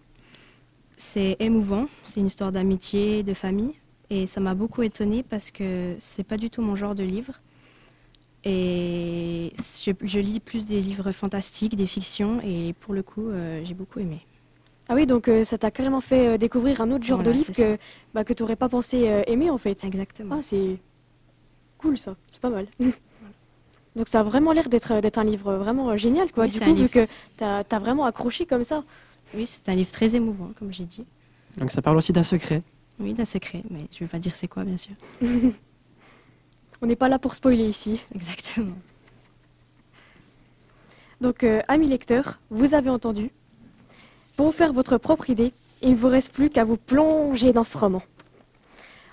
C'est 1.01 1.37
émouvant, 1.39 1.87
c'est 2.03 2.19
une 2.19 2.25
histoire 2.25 2.51
d'amitié, 2.51 3.23
de 3.23 3.33
famille 3.33 3.73
et 4.09 4.25
ça 4.25 4.41
m'a 4.41 4.53
beaucoup 4.53 4.83
étonnée 4.83 5.23
parce 5.23 5.49
que 5.49 5.95
c'est 5.97 6.25
pas 6.25 6.35
du 6.35 6.49
tout 6.49 6.61
mon 6.61 6.75
genre 6.75 6.93
de 6.93 7.03
livre. 7.03 7.39
Et 8.43 9.53
je, 9.55 9.91
je 10.03 10.19
lis 10.19 10.41
plus 10.41 10.65
des 10.65 10.81
livres 10.81 11.13
fantastiques, 11.13 11.77
des 11.77 11.87
fictions, 11.87 12.41
et 12.43 12.73
pour 12.73 12.93
le 12.93 13.01
coup, 13.01 13.29
euh, 13.29 13.61
j'ai 13.63 13.73
beaucoup 13.73 13.99
aimé. 13.99 14.25
Ah 14.89 14.93
oui, 14.93 15.05
donc 15.05 15.29
euh, 15.29 15.45
ça 15.45 15.57
t'a 15.57 15.71
carrément 15.71 16.01
fait 16.01 16.27
euh, 16.27 16.37
découvrir 16.37 16.81
un 16.81 16.91
autre 16.91 17.05
genre 17.05 17.19
Voilà, 17.19 17.31
de 17.31 17.37
livre 17.37 17.53
que, 17.53 17.77
bah, 18.13 18.25
que 18.25 18.33
tu 18.33 18.43
n'aurais 18.43 18.57
pas 18.57 18.67
pensé 18.67 19.07
euh, 19.07 19.23
aimer 19.27 19.49
en 19.49 19.57
fait. 19.57 19.85
Exactement. 19.85 20.35
Ah, 20.37 20.41
c'est 20.41 20.77
cool 21.77 21.97
ça, 21.97 22.17
c'est 22.29 22.41
pas 22.41 22.49
mal. 22.49 22.67
donc 23.95 24.09
ça 24.09 24.19
a 24.19 24.23
vraiment 24.23 24.51
l'air 24.51 24.67
d'être 24.67 25.17
un 25.17 25.23
livre 25.23 25.53
vraiment 25.53 25.95
génial 25.95 26.29
quoi. 26.33 26.43
Oui, 26.43 26.51
du 26.51 26.59
coup, 26.59 26.73
vu 26.73 26.89
que 26.89 27.05
tu 27.37 27.43
as, 27.45 27.79
vraiment 27.79 28.03
accroché 28.03 28.45
comme 28.45 28.65
ça. 28.65 28.83
Oui, 29.33 29.45
c'est 29.45 29.67
un 29.69 29.75
livre 29.75 29.91
très 29.91 30.15
émouvant, 30.15 30.51
comme 30.57 30.73
j'ai 30.73 30.85
dit. 30.85 31.05
Donc 31.57 31.71
ça 31.71 31.81
parle 31.81 31.97
aussi 31.97 32.13
d'un 32.13 32.23
secret. 32.23 32.63
Oui, 32.99 33.13
d'un 33.13 33.25
secret, 33.25 33.63
mais 33.69 33.81
je 33.91 33.97
ne 33.97 33.99
vais 34.01 34.07
pas 34.07 34.19
dire 34.19 34.35
c'est 34.35 34.47
quoi, 34.47 34.63
bien 34.63 34.77
sûr. 34.77 34.93
On 36.81 36.87
n'est 36.87 36.95
pas 36.95 37.09
là 37.09 37.19
pour 37.19 37.35
spoiler 37.35 37.67
ici. 37.67 38.01
Exactement. 38.15 38.75
Donc, 41.21 41.43
euh, 41.43 41.61
amis 41.67 41.87
lecteurs, 41.87 42.39
vous 42.49 42.73
avez 42.73 42.89
entendu. 42.89 43.31
Pour 44.37 44.47
vous 44.47 44.51
faire 44.53 44.71
votre 44.71 44.97
propre 44.97 45.29
idée, 45.29 45.51
il 45.81 45.91
ne 45.91 45.95
vous 45.95 46.07
reste 46.07 46.31
plus 46.31 46.49
qu'à 46.49 46.63
vous 46.63 46.77
plonger 46.77 47.51
dans 47.51 47.65
ce 47.65 47.77
roman. 47.77 48.01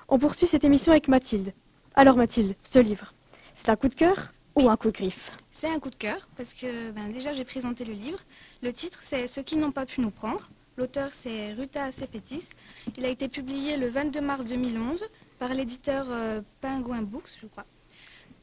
On 0.09 0.19
poursuit 0.19 0.47
cette 0.47 0.63
émission 0.63 0.93
avec 0.93 1.09
Mathilde. 1.09 1.53
Alors 1.97 2.17
Mathilde, 2.17 2.55
ce 2.63 2.79
livre, 2.79 3.13
c'est 3.55 3.71
un 3.71 3.77
coup 3.77 3.89
de 3.89 3.95
cœur 3.95 4.33
ou 4.55 4.71
un 4.71 4.77
coup 4.77 4.89
de 4.89 4.93
griffe? 4.93 5.33
C'est 5.59 5.71
un 5.71 5.81
coup 5.81 5.89
de 5.89 5.95
cœur 5.95 6.29
parce 6.37 6.53
que 6.53 6.91
ben, 6.91 7.09
déjà 7.09 7.33
j'ai 7.33 7.47
présenté 7.47 7.87
le 7.87 7.95
livre. 7.95 8.19
Le 8.61 8.75
titre 8.75 8.99
c'est 9.03 9.27
Ceux 9.27 9.43
qui 9.43 9.57
n'ont 9.57 9.71
pas 9.71 9.87
pu 9.87 10.03
nous 10.03 10.11
prendre. 10.11 10.51
L'auteur 10.77 11.15
c'est 11.15 11.55
Ruta 11.55 11.91
Sepetis. 11.91 12.51
Il 12.99 13.07
a 13.07 13.09
été 13.09 13.27
publié 13.27 13.79
le 13.79 13.89
22 13.89 14.21
mars 14.21 14.45
2011 14.45 15.03
par 15.39 15.55
l'éditeur 15.55 16.09
euh, 16.11 16.43
Penguin 16.61 17.01
Books, 17.01 17.31
je 17.41 17.47
crois. 17.47 17.65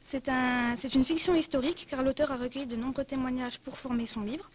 C'est 0.01 0.27
un, 0.27 0.73
une 0.73 1.03
fiction 1.03 1.35
historique 1.35 1.85
car 1.87 2.01
l'auteur 2.01 2.31
a 2.31 2.35
recueilli 2.35 2.65
de 2.65 2.75
nombreux 2.75 3.03
témoignages 3.03 3.59
pour 3.59 3.77
former 3.77 4.07
son 4.07 4.21
livre. 4.21 4.49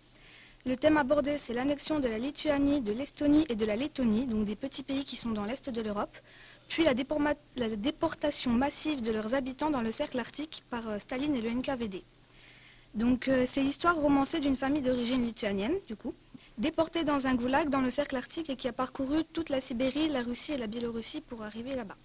Le 0.67 0.77
thème 0.77 0.97
abordé, 0.97 1.39
c'est 1.39 1.55
l'annexion 1.55 2.01
de 2.01 2.09
la 2.09 2.19
Lituanie, 2.19 2.81
de 2.81 2.91
l'Estonie 2.91 3.47
et 3.49 3.55
de 3.55 3.67
la 3.67 3.77
Lettonie, 3.77 4.27
donc 4.27 4.45
des 4.45 4.57
petits 4.57 4.83
pays 4.83 5.05
qui 5.05 5.15
sont 5.15 5.31
dans 5.31 5.45
l'est 5.45 5.71
de 5.71 5.81
l'Europe, 5.81 6.19
puis 6.67 6.83
la, 6.83 6.95
déportation 7.77 8.51
massive 8.51 9.01
de 9.01 9.13
leurs 9.13 9.37
habitants 9.37 9.71
dans 9.71 9.81
le 9.81 9.93
cercle 9.93 10.19
arctique 10.19 10.65
par 10.71 10.89
euh, 10.89 10.99
Staline 10.99 11.37
et 11.37 11.41
le 11.41 11.51
NKVD. 11.51 12.03
Donc 12.95 13.29
euh, 13.29 13.45
c'est 13.47 13.63
l'histoire 13.63 13.97
romancée 13.97 14.41
d'une 14.41 14.57
famille 14.57 14.83
d'origine 14.83 15.25
lituanienne, 15.25 15.75
du 15.87 15.97
coup, 15.97 16.15
déportée 16.57 17.05
dans 17.05 17.27
un 17.27 17.35
goulag 17.35 17.69
dans 17.69 17.81
le 17.81 17.91
cercle 17.91 18.17
arctique 18.17 18.51
et 18.51 18.57
qui 18.57 18.69
a 18.69 18.73
parcouru 18.73 19.25
toute 19.33 19.49
la 19.51 19.61
Sibérie, 19.61 20.09
la 20.09 20.23
Russie 20.23 20.53
et 20.53 20.57
la 20.57 20.67
Biélorussie 20.67 21.21
pour 21.21 21.43
arriver 21.43 21.75
là-bas. 21.77 21.97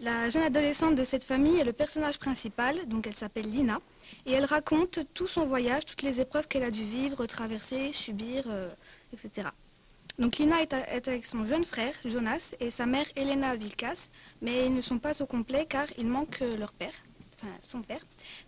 La 0.00 0.30
jeune 0.30 0.42
adolescente 0.42 0.96
de 0.96 1.04
cette 1.04 1.24
famille 1.24 1.60
est 1.60 1.64
le 1.64 1.72
personnage 1.72 2.18
principal, 2.18 2.88
donc 2.88 3.06
elle 3.06 3.14
s'appelle 3.14 3.48
Lina, 3.48 3.78
et 4.26 4.32
elle 4.32 4.44
raconte 4.44 4.98
tout 5.14 5.28
son 5.28 5.44
voyage, 5.44 5.84
toutes 5.86 6.02
les 6.02 6.20
épreuves 6.20 6.48
qu'elle 6.48 6.64
a 6.64 6.70
dû 6.70 6.82
vivre, 6.82 7.24
traverser, 7.26 7.92
subir, 7.92 8.44
euh, 8.48 8.68
etc. 9.12 9.48
Donc 10.18 10.36
Lina 10.36 10.60
est, 10.60 10.74
avec 10.74 11.24
son 11.24 11.44
jeune 11.44 11.64
frère, 11.64 11.94
Jonas, 12.04 12.54
et 12.60 12.70
sa 12.70 12.86
mère, 12.86 13.06
Elena 13.16 13.54
Vilkas, 13.54 14.08
mais 14.40 14.66
ils 14.66 14.74
ne 14.74 14.82
sont 14.82 14.98
pas 14.98 15.22
au 15.22 15.26
complet 15.26 15.66
car 15.68 15.86
il 15.96 16.08
manque 16.08 16.40
leur 16.58 16.72
père, 16.72 16.94
enfin 17.42 17.52
son 17.62 17.82
père, 17.82 18.00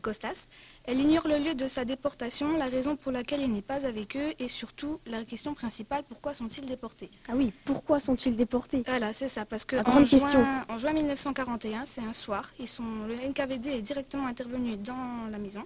Costas. 0.02 0.46
Elle 0.84 1.00
ignore 1.00 1.28
le 1.28 1.38
lieu 1.38 1.54
de 1.54 1.66
sa 1.68 1.84
déportation, 1.84 2.56
la 2.56 2.66
raison 2.66 2.96
pour 2.96 3.12
laquelle 3.12 3.40
il 3.42 3.52
n'est 3.52 3.62
pas 3.62 3.86
avec 3.86 4.16
eux, 4.16 4.32
et 4.38 4.48
surtout 4.48 5.00
la 5.06 5.24
question 5.24 5.54
principale, 5.54 6.04
pourquoi 6.08 6.34
sont-ils 6.34 6.66
déportés? 6.66 7.10
Ah 7.28 7.32
oui, 7.34 7.52
pourquoi 7.64 8.00
sont-ils 8.00 8.36
déportés? 8.36 8.82
Voilà, 8.86 9.12
c'est 9.12 9.28
ça, 9.28 9.44
parce 9.44 9.64
que 9.64 9.76
en 9.88 10.04
juin, 10.04 10.64
en 10.68 10.78
juin 10.78 10.92
1941, 10.92 11.86
c'est 11.86 12.02
un 12.02 12.12
soir, 12.12 12.52
ils 12.58 12.68
sont, 12.68 12.84
le 13.08 13.14
NKVD 13.14 13.70
est 13.70 13.82
directement 13.82 14.26
intervenu 14.26 14.76
dans 14.76 15.26
la 15.30 15.38
maison 15.38 15.64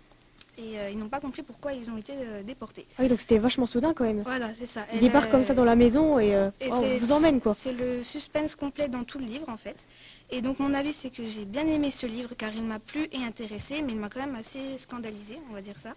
et 0.58 0.78
euh, 0.78 0.90
ils 0.90 0.98
n'ont 0.98 1.08
pas 1.08 1.20
compris 1.20 1.42
pourquoi 1.42 1.72
ils 1.72 1.90
ont 1.90 1.96
été 1.96 2.12
euh, 2.14 2.42
déportés. 2.42 2.84
Ah 2.98 3.02
oui, 3.02 3.08
donc 3.08 3.20
c'était 3.20 3.38
vachement 3.38 3.66
soudain 3.66 3.94
quand 3.94 4.04
même. 4.04 4.22
Voilà, 4.22 4.48
c'est 4.54 4.66
ça. 4.66 4.84
Ils 4.92 5.00
débarquent 5.00 5.30
comme 5.30 5.44
ça 5.44 5.54
dans 5.54 5.64
la 5.64 5.76
maison 5.76 6.18
et, 6.18 6.34
euh, 6.34 6.50
oh, 6.70 6.84
vous 7.00 7.12
emmène 7.12 7.40
quoi. 7.40 7.54
C'est 7.54 7.72
le 7.72 8.02
suspense 8.02 8.56
complet 8.56 8.88
dans 8.88 9.04
tout 9.04 9.18
le 9.18 9.24
livre 9.24 9.48
en 9.48 9.56
fait. 9.56 9.86
Et 10.30 10.42
donc 10.42 10.58
mon 10.58 10.74
avis 10.74 10.92
c'est 10.92 11.10
que 11.10 11.26
j'ai 11.26 11.44
bien 11.44 11.66
aimé 11.66 11.90
ce 11.90 12.06
livre 12.06 12.34
car 12.36 12.54
il 12.54 12.62
m'a 12.62 12.78
plu 12.78 13.08
et 13.12 13.24
intéressé, 13.24 13.82
mais 13.82 13.92
il 13.92 13.98
m'a 13.98 14.08
quand 14.08 14.20
même 14.20 14.34
assez 14.34 14.78
scandalisé, 14.78 15.38
on 15.50 15.54
va 15.54 15.60
dire 15.60 15.78
ça. 15.78 15.94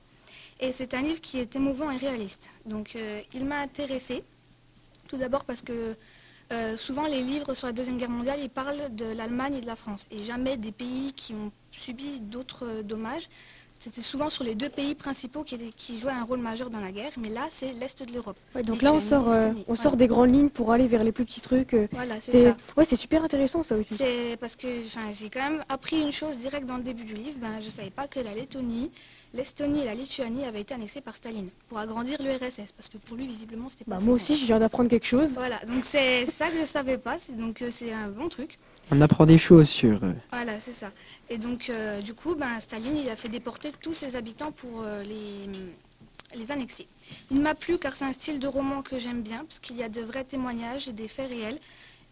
Et 0.59 0.71
c'est 0.71 0.93
un 0.93 1.01
livre 1.01 1.19
qui 1.19 1.39
est 1.39 1.55
émouvant 1.55 1.91
et 1.91 1.97
réaliste. 1.97 2.49
Donc 2.65 2.97
il 3.33 3.45
m'a 3.45 3.59
intéressé, 3.59 4.23
tout 5.07 5.17
d'abord 5.17 5.43
parce 5.43 5.61
que 5.61 5.95
souvent 6.77 7.07
les 7.07 7.23
livres 7.23 7.53
sur 7.53 7.67
la 7.67 7.73
Deuxième 7.73 7.97
Guerre 7.97 8.09
mondiale, 8.09 8.39
ils 8.41 8.49
parlent 8.49 8.93
de 8.95 9.05
l'Allemagne 9.05 9.55
et 9.55 9.61
de 9.61 9.65
la 9.65 9.75
France, 9.75 10.07
et 10.11 10.23
jamais 10.23 10.57
des 10.57 10.71
pays 10.71 11.13
qui 11.13 11.33
ont 11.33 11.51
subi 11.71 12.19
d'autres 12.19 12.81
dommages. 12.83 13.27
C'était 13.81 14.01
souvent 14.03 14.29
sur 14.29 14.43
les 14.43 14.53
deux 14.53 14.69
pays 14.69 14.93
principaux 14.93 15.43
qui, 15.43 15.57
qui, 15.75 15.99
jouaient 15.99 16.11
un 16.11 16.23
rôle 16.23 16.37
majeur 16.37 16.69
dans 16.69 16.79
la 16.79 16.91
guerre, 16.91 17.13
mais 17.19 17.29
là, 17.29 17.47
c'est 17.49 17.73
l'Est 17.73 18.03
de 18.03 18.13
l'Europe. 18.13 18.37
donc 18.63 18.83
là, 18.83 18.93
on 18.93 18.99
sort, 18.99 19.31
euh, 19.31 19.51
on 19.67 19.75
sort 19.75 19.97
des 19.97 20.05
grandes 20.05 20.31
lignes 20.31 20.51
pour 20.51 20.71
aller 20.71 20.87
vers 20.87 21.03
les 21.03 21.11
plus 21.11 21.25
petits 21.25 21.41
trucs. 21.41 21.73
Euh. 21.73 21.87
Voilà, 21.91 22.21
c'est 22.21 22.51
ça. 22.51 22.57
Ouais, 22.77 22.85
c'est 22.85 22.95
super 22.95 23.23
intéressant, 23.23 23.63
ça 23.63 23.75
aussi. 23.75 23.95
C'est 23.95 24.37
parce 24.39 24.55
que 24.55 24.67
j'ai 25.11 25.31
quand 25.31 25.49
même 25.49 25.63
appris 25.67 25.99
une 25.99 26.11
chose 26.11 26.37
directe 26.37 26.67
dans 26.67 26.77
le 26.77 26.83
début 26.83 27.05
du 27.05 27.15
livre. 27.15 27.39
Ben, 27.41 27.59
je 27.59 27.65
ne 27.65 27.71
savais 27.71 27.89
pas 27.89 28.07
que 28.07 28.19
la 28.19 28.35
Lettonie, 28.35 28.91
l'Estonie 29.33 29.81
et 29.81 29.85
la 29.85 29.95
Lituanie 29.95 30.45
avaient 30.45 30.61
été 30.61 30.75
annexées 30.75 31.01
par 31.01 31.15
Staline 31.15 31.49
pour 31.67 31.79
agrandir 31.79 32.21
l'URSS, 32.21 32.73
parce 32.73 32.87
que 32.87 32.99
pour 32.99 33.17
lui, 33.17 33.25
visiblement, 33.25 33.67
c'était 33.69 33.85
pas 33.85 33.97
bah, 33.97 34.03
Moi 34.05 34.13
aussi, 34.13 34.37
je 34.37 34.45
viens 34.45 34.59
d'apprendre 34.59 34.91
quelque 34.91 35.07
chose. 35.07 35.31
Voilà, 35.33 35.57
donc 35.65 35.85
c'est 35.85 36.27
ça 36.27 36.49
que 36.49 36.55
je 36.55 36.61
ne 36.61 36.65
savais 36.65 36.99
pas, 36.99 37.17
donc 37.31 37.63
euh, 37.63 37.69
c'est 37.71 37.91
un 37.91 38.09
bon 38.09 38.29
truc. 38.29 38.59
On 38.93 38.99
apprend 38.99 39.25
des 39.25 39.37
choses 39.37 39.69
sur... 39.69 40.03
Euh, 40.03 40.11
voilà, 40.33 40.59
c'est 40.59 40.73
ça. 40.73 40.91
Et 41.29 41.37
donc, 41.37 41.69
euh, 41.69 42.01
du 42.01 42.13
coup, 42.13 42.35
ben, 42.35 42.59
Staline, 42.59 42.97
il 42.97 43.09
a 43.09 43.15
fait 43.15 43.29
déporter 43.29 43.71
tous 43.81 43.93
ses 43.93 44.17
habitants 44.17 44.51
pour 44.51 44.81
euh, 44.83 45.01
les, 45.03 45.49
les 46.37 46.51
annexer. 46.51 46.87
Il 47.31 47.39
m'a 47.39 47.55
plu 47.55 47.77
car 47.77 47.95
c'est 47.95 48.03
un 48.03 48.11
style 48.11 48.37
de 48.37 48.47
roman 48.47 48.81
que 48.81 48.99
j'aime 48.99 49.21
bien, 49.21 49.45
parce 49.45 49.59
qu'il 49.59 49.77
y 49.77 49.83
a 49.83 49.87
de 49.87 50.01
vrais 50.01 50.25
témoignages 50.25 50.89
des 50.89 51.07
faits 51.07 51.29
réels. 51.29 51.59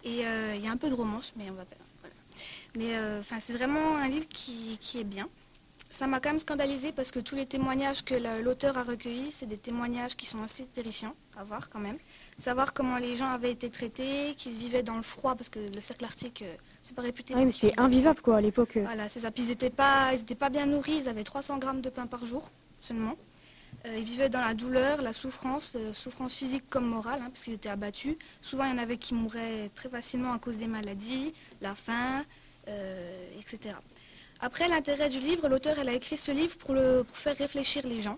Et 0.06 0.22
il 0.56 0.64
y 0.64 0.68
a 0.68 0.72
un 0.72 0.78
peu 0.78 0.88
de 0.90 0.94
romance, 0.94 1.34
mais 1.36 1.50
on 1.50 1.54
va... 1.54 1.66
Voilà. 2.00 2.16
Mais 2.78 3.42
c'est 3.42 3.52
vraiment 3.52 3.98
un 3.98 4.08
livre 4.08 4.28
qui, 4.30 4.78
qui 4.80 5.02
est 5.02 5.04
bien. 5.04 5.28
Ça 5.92 6.06
m'a 6.06 6.20
quand 6.20 6.30
même 6.30 6.40
scandalisé 6.40 6.92
parce 6.92 7.10
que 7.10 7.20
tous 7.20 7.34
les 7.34 7.48
témoignages 7.48 8.04
que 8.04 8.14
l'auteur 8.44 8.78
a 8.78 8.84
recueillis, 8.84 9.32
c'est 9.32 9.48
des 9.48 9.58
témoignages 9.58 10.16
qui 10.16 10.28
sont 10.28 10.44
assez 10.44 10.68
terrifiants 10.68 11.16
à 11.36 11.44
voir 11.44 11.68
quand 11.70 11.80
même. 11.80 11.98
Savoir 12.38 12.74
comment 12.74 12.98
les 12.98 13.16
gens 13.16 13.30
avaient 13.30 13.52
été 13.52 13.72
traités, 13.72 14.36
qu'ils 14.38 14.56
vivaient 14.56 14.84
dans 14.84 14.98
le 14.98 15.02
froid, 15.02 15.34
parce 15.34 15.50
que 15.50 15.60
le 15.60 15.82
cercle 15.82 16.06
arctique, 16.06 16.44
euh, 16.44 16.56
c'est 16.84 16.96
pas 16.96 17.02
réputé. 17.02 17.34
Oui, 17.34 17.44
mais 17.44 17.52
c'était 17.52 17.80
invivable 17.80 18.22
quoi 18.22 18.38
à 18.38 18.42
l'époque. 18.42 18.78
Euh. 18.78 18.84
Voilà, 18.84 19.10
c'est 19.10 19.22
ça. 19.22 19.32
Puis 19.32 19.46
ils 19.46 19.50
n'étaient 19.50 19.72
pas, 19.72 20.12
pas 20.38 20.50
bien 20.50 20.68
nourris, 20.68 20.98
ils 20.98 21.10
avaient 21.10 21.24
300 21.24 21.58
grammes 21.58 21.82
de 21.82 21.90
pain 21.90 22.06
par 22.06 22.24
jour 22.24 22.52
seulement. 22.78 23.16
Euh, 23.88 23.96
ils 23.98 24.04
vivaient 24.04 24.30
dans 24.30 24.42
la 24.42 24.54
douleur, 24.54 25.02
la 25.02 25.14
souffrance, 25.14 25.76
souffrance 25.94 26.36
physique 26.36 26.66
comme 26.70 26.86
morale, 26.86 27.20
hein, 27.24 27.30
parce 27.32 27.46
qu'ils 27.46 27.54
étaient 27.54 27.70
abattus. 27.70 28.16
Souvent, 28.42 28.66
il 28.66 28.70
y 28.70 28.74
en 28.74 28.78
avait 28.78 28.98
qui 28.98 29.16
mouraient 29.16 29.70
très 29.74 29.90
facilement 29.90 30.34
à 30.34 30.40
cause 30.40 30.58
des 30.58 30.68
maladies, 30.68 31.34
la 31.62 31.74
faim, 31.74 32.24
etc. 33.40 33.76
Après, 34.42 34.68
l'intérêt 34.70 35.10
du 35.10 35.20
livre, 35.20 35.48
l'auteur 35.50 35.78
elle 35.80 35.90
a 35.90 35.94
écrit 35.94 36.18
ce 36.18 36.32
livre 36.32 36.58
pour, 36.58 36.74
le, 36.74 37.04
pour 37.04 37.18
faire 37.18 37.36
réfléchir 37.36 37.86
les 37.86 38.00
gens, 38.00 38.18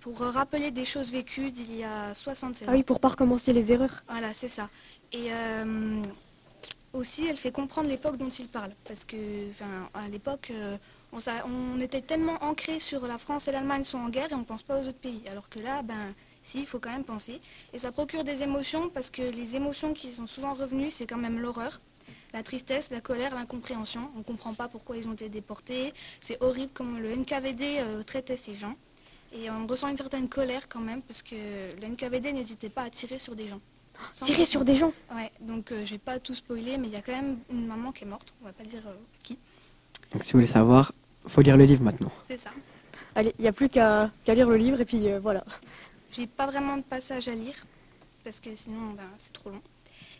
pour 0.00 0.18
rappeler 0.18 0.70
des 0.70 0.86
choses 0.86 1.12
vécues 1.12 1.50
d'il 1.50 1.76
y 1.76 1.84
a 1.84 2.14
67 2.14 2.68
ans. 2.68 2.72
Ah 2.72 2.76
oui, 2.76 2.82
pour 2.82 2.98
pas 2.98 3.08
recommencer 3.08 3.52
les 3.52 3.70
erreurs. 3.70 4.02
Voilà, 4.08 4.32
c'est 4.32 4.48
ça. 4.48 4.70
Et 5.12 5.32
euh, 5.32 6.02
aussi, 6.94 7.26
elle 7.26 7.36
fait 7.36 7.52
comprendre 7.52 7.88
l'époque 7.88 8.16
dont 8.16 8.30
il 8.30 8.48
parle, 8.48 8.70
parce 8.86 9.04
que, 9.04 9.16
à 9.92 10.08
l'époque, 10.08 10.50
euh, 10.54 10.78
on, 11.12 11.18
on, 11.46 11.80
était 11.80 12.00
tellement 12.00 12.42
ancré 12.42 12.80
sur 12.80 13.06
la 13.06 13.18
France 13.18 13.48
et 13.48 13.52
l'Allemagne 13.52 13.84
sont 13.84 13.98
en 13.98 14.08
guerre 14.08 14.32
et 14.32 14.34
on 14.34 14.38
ne 14.38 14.44
pense 14.44 14.62
pas 14.62 14.80
aux 14.80 14.86
autres 14.86 14.98
pays. 14.98 15.22
Alors 15.30 15.48
que 15.50 15.58
là, 15.58 15.82
ben, 15.82 16.14
si, 16.40 16.60
il 16.60 16.66
faut 16.66 16.78
quand 16.78 16.90
même 16.90 17.04
penser. 17.04 17.38
Et 17.74 17.78
ça 17.78 17.92
procure 17.92 18.24
des 18.24 18.42
émotions, 18.42 18.88
parce 18.88 19.10
que 19.10 19.22
les 19.22 19.56
émotions 19.56 19.92
qui 19.92 20.10
sont 20.12 20.26
souvent 20.26 20.54
revenues, 20.54 20.90
c'est 20.90 21.06
quand 21.06 21.18
même 21.18 21.38
l'horreur 21.38 21.80
la 22.32 22.42
tristesse, 22.42 22.90
la 22.90 23.00
colère, 23.00 23.34
l'incompréhension. 23.34 24.10
On 24.14 24.18
ne 24.18 24.24
comprend 24.24 24.54
pas 24.54 24.68
pourquoi 24.68 24.96
ils 24.96 25.08
ont 25.08 25.12
été 25.12 25.28
déportés. 25.28 25.92
C'est 26.20 26.40
horrible 26.42 26.70
comment 26.72 26.98
le 26.98 27.14
NKVD 27.14 27.78
euh, 27.78 28.02
traitait 28.02 28.36
ces 28.36 28.54
gens. 28.54 28.74
Et 29.32 29.50
on 29.50 29.66
ressent 29.66 29.88
une 29.88 29.96
certaine 29.96 30.28
colère 30.28 30.68
quand 30.68 30.80
même, 30.80 31.02
parce 31.02 31.22
que 31.22 31.36
le 31.80 31.86
NKVD 31.86 32.32
n'hésitait 32.32 32.68
pas 32.68 32.82
à 32.82 32.90
tirer 32.90 33.18
sur 33.18 33.36
des 33.36 33.46
gens. 33.46 33.60
tirer 34.10 34.44
sur 34.44 34.64
des 34.64 34.74
gens? 34.74 34.92
Ouais, 35.14 35.30
donc 35.40 35.70
euh, 35.70 35.84
je 35.84 35.92
vais 35.92 35.98
pas 35.98 36.18
tout 36.18 36.34
spoiler, 36.34 36.78
mais 36.78 36.88
il 36.88 36.92
y 36.92 36.96
a 36.96 37.02
quand 37.02 37.12
même 37.12 37.38
une 37.50 37.66
maman 37.66 37.92
qui 37.92 38.04
est 38.04 38.08
morte, 38.08 38.32
on 38.42 38.46
va 38.46 38.52
pas 38.52 38.64
dire 38.64 38.82
euh, 38.86 38.94
qui. 39.22 39.38
Donc 40.12 40.24
si 40.24 40.32
vous 40.32 40.40
voulez 40.40 40.50
savoir, 40.50 40.92
faut 41.28 41.42
lire 41.42 41.56
le 41.56 41.64
livre 41.64 41.84
maintenant. 41.84 42.10
C'est 42.22 42.38
ça. 42.38 42.50
Allez, 43.14 43.32
il 43.38 43.42
n'y 43.42 43.48
a 43.48 43.52
plus 43.52 43.68
qu'à 43.68 44.10
lire 44.26 44.48
le 44.48 44.56
livre 44.56 44.80
et 44.80 44.84
puis 44.84 45.06
voilà. 45.18 45.44
J'ai 46.12 46.26
pas 46.26 46.46
vraiment 46.46 46.76
de 46.76 46.82
passage 46.82 47.28
à 47.28 47.34
lire, 47.34 47.54
parce 48.24 48.40
que 48.40 48.54
sinon 48.56 48.94
ben, 48.96 49.04
c'est 49.16 49.32
trop 49.32 49.50
long. 49.50 49.62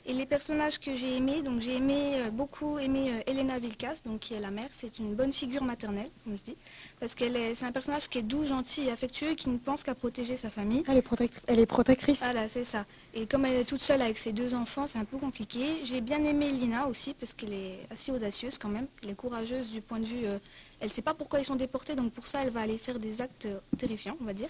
Et 0.06 0.12
les 0.14 0.24
personnages 0.24 0.78
que 0.78 0.96
j'ai 0.96 1.16
aimés, 1.16 1.42
donc 1.42 1.60
j'ai 1.60 1.76
aimé 1.76 2.14
euh, 2.14 2.30
beaucoup 2.30 2.78
aimé 2.78 3.10
euh, 3.10 3.30
Elena 3.30 3.58
Vilkas, 3.58 4.00
donc 4.06 4.20
qui 4.20 4.34
est 4.34 4.40
la 4.40 4.50
mère. 4.50 4.68
C'est 4.72 4.98
une 4.98 5.14
bonne 5.14 5.32
figure 5.32 5.62
maternelle, 5.62 6.08
comme 6.24 6.36
je 6.36 6.52
dis, 6.52 6.56
parce 6.98 7.14
qu'elle 7.14 7.36
est, 7.36 7.54
c'est 7.54 7.66
un 7.66 7.72
personnage 7.72 8.08
qui 8.08 8.18
est 8.18 8.22
doux, 8.22 8.46
gentil 8.46 8.86
et 8.86 8.90
affectueux, 8.90 9.34
qui 9.34 9.50
ne 9.50 9.58
pense 9.58 9.82
qu'à 9.82 9.94
protéger 9.94 10.36
sa 10.36 10.48
famille. 10.48 10.82
Elle 10.88 10.98
est, 10.98 11.04
elle 11.46 11.58
est 11.58 11.66
protectrice. 11.66 12.18
Voilà, 12.20 12.48
c'est 12.48 12.64
ça. 12.64 12.86
Et 13.14 13.26
comme 13.26 13.44
elle 13.44 13.56
est 13.56 13.64
toute 13.64 13.82
seule 13.82 14.00
avec 14.00 14.18
ses 14.18 14.32
deux 14.32 14.54
enfants, 14.54 14.86
c'est 14.86 14.98
un 14.98 15.04
peu 15.04 15.18
compliqué. 15.18 15.60
J'ai 15.84 16.00
bien 16.00 16.24
aimé 16.24 16.50
Lina 16.50 16.86
aussi, 16.86 17.12
parce 17.12 17.34
qu'elle 17.34 17.52
est 17.52 17.80
assez 17.90 18.10
audacieuse 18.10 18.56
quand 18.56 18.70
même. 18.70 18.86
Elle 19.02 19.10
est 19.10 19.14
courageuse 19.14 19.70
du 19.70 19.82
point 19.82 20.00
de 20.00 20.06
vue. 20.06 20.26
Euh, 20.26 20.38
elle 20.80 20.88
ne 20.88 20.92
sait 20.92 21.02
pas 21.02 21.12
pourquoi 21.14 21.40
ils 21.40 21.44
sont 21.44 21.56
déportés, 21.56 21.94
donc 21.94 22.12
pour 22.12 22.26
ça, 22.26 22.42
elle 22.42 22.50
va 22.50 22.60
aller 22.60 22.78
faire 22.78 22.98
des 22.98 23.20
actes 23.20 23.48
terrifiants, 23.76 24.16
on 24.22 24.24
va 24.24 24.32
dire. 24.32 24.48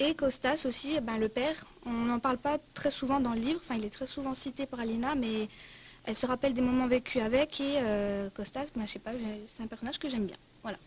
Et 0.00 0.14
Costas 0.14 0.64
aussi, 0.66 0.94
eh 0.96 1.00
ben, 1.00 1.18
le 1.18 1.28
père, 1.28 1.54
on 1.86 1.90
n'en 1.90 2.18
parle 2.18 2.38
pas 2.38 2.58
très 2.74 2.90
souvent 2.90 3.20
dans 3.20 3.32
le 3.32 3.40
livre, 3.40 3.60
enfin 3.62 3.76
il 3.78 3.84
est 3.84 3.90
très 3.90 4.06
souvent 4.06 4.34
cité 4.34 4.66
par 4.66 4.80
Alina, 4.80 5.14
mais 5.14 5.48
elle 6.04 6.16
se 6.16 6.26
rappelle 6.26 6.52
des 6.52 6.62
moments 6.62 6.88
vécus 6.88 7.22
avec 7.22 7.60
et 7.60 7.78
euh, 7.82 8.28
Costas, 8.30 8.66
ben, 8.74 8.86
je 8.86 8.92
sais 8.92 8.98
pas, 8.98 9.12
c'est 9.46 9.62
un 9.62 9.66
personnage 9.66 9.98
que 9.98 10.08
j'aime 10.08 10.26
bien. 10.26 10.36
Voilà. 10.62 10.78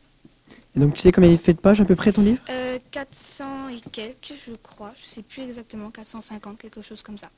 donc 0.75 0.95
tu 0.95 1.01
sais 1.01 1.11
combien 1.11 1.29
il 1.29 1.37
fait 1.37 1.53
de 1.53 1.59
pages 1.59 1.79
à 1.79 1.85
peu 1.85 1.95
près 1.95 2.11
ton 2.11 2.21
livre? 2.21 2.41
400 2.91 3.45
euh, 3.45 3.69
et 3.69 3.89
quelques, 3.91 4.33
je 4.45 4.53
crois, 4.61 4.91
je 4.95 5.07
sais 5.07 5.23
plus 5.23 5.43
exactement, 5.43 5.89
450, 5.89 6.57
quelque 6.57 6.81
chose 6.81 7.01
comme 7.01 7.17
ça. 7.17 7.29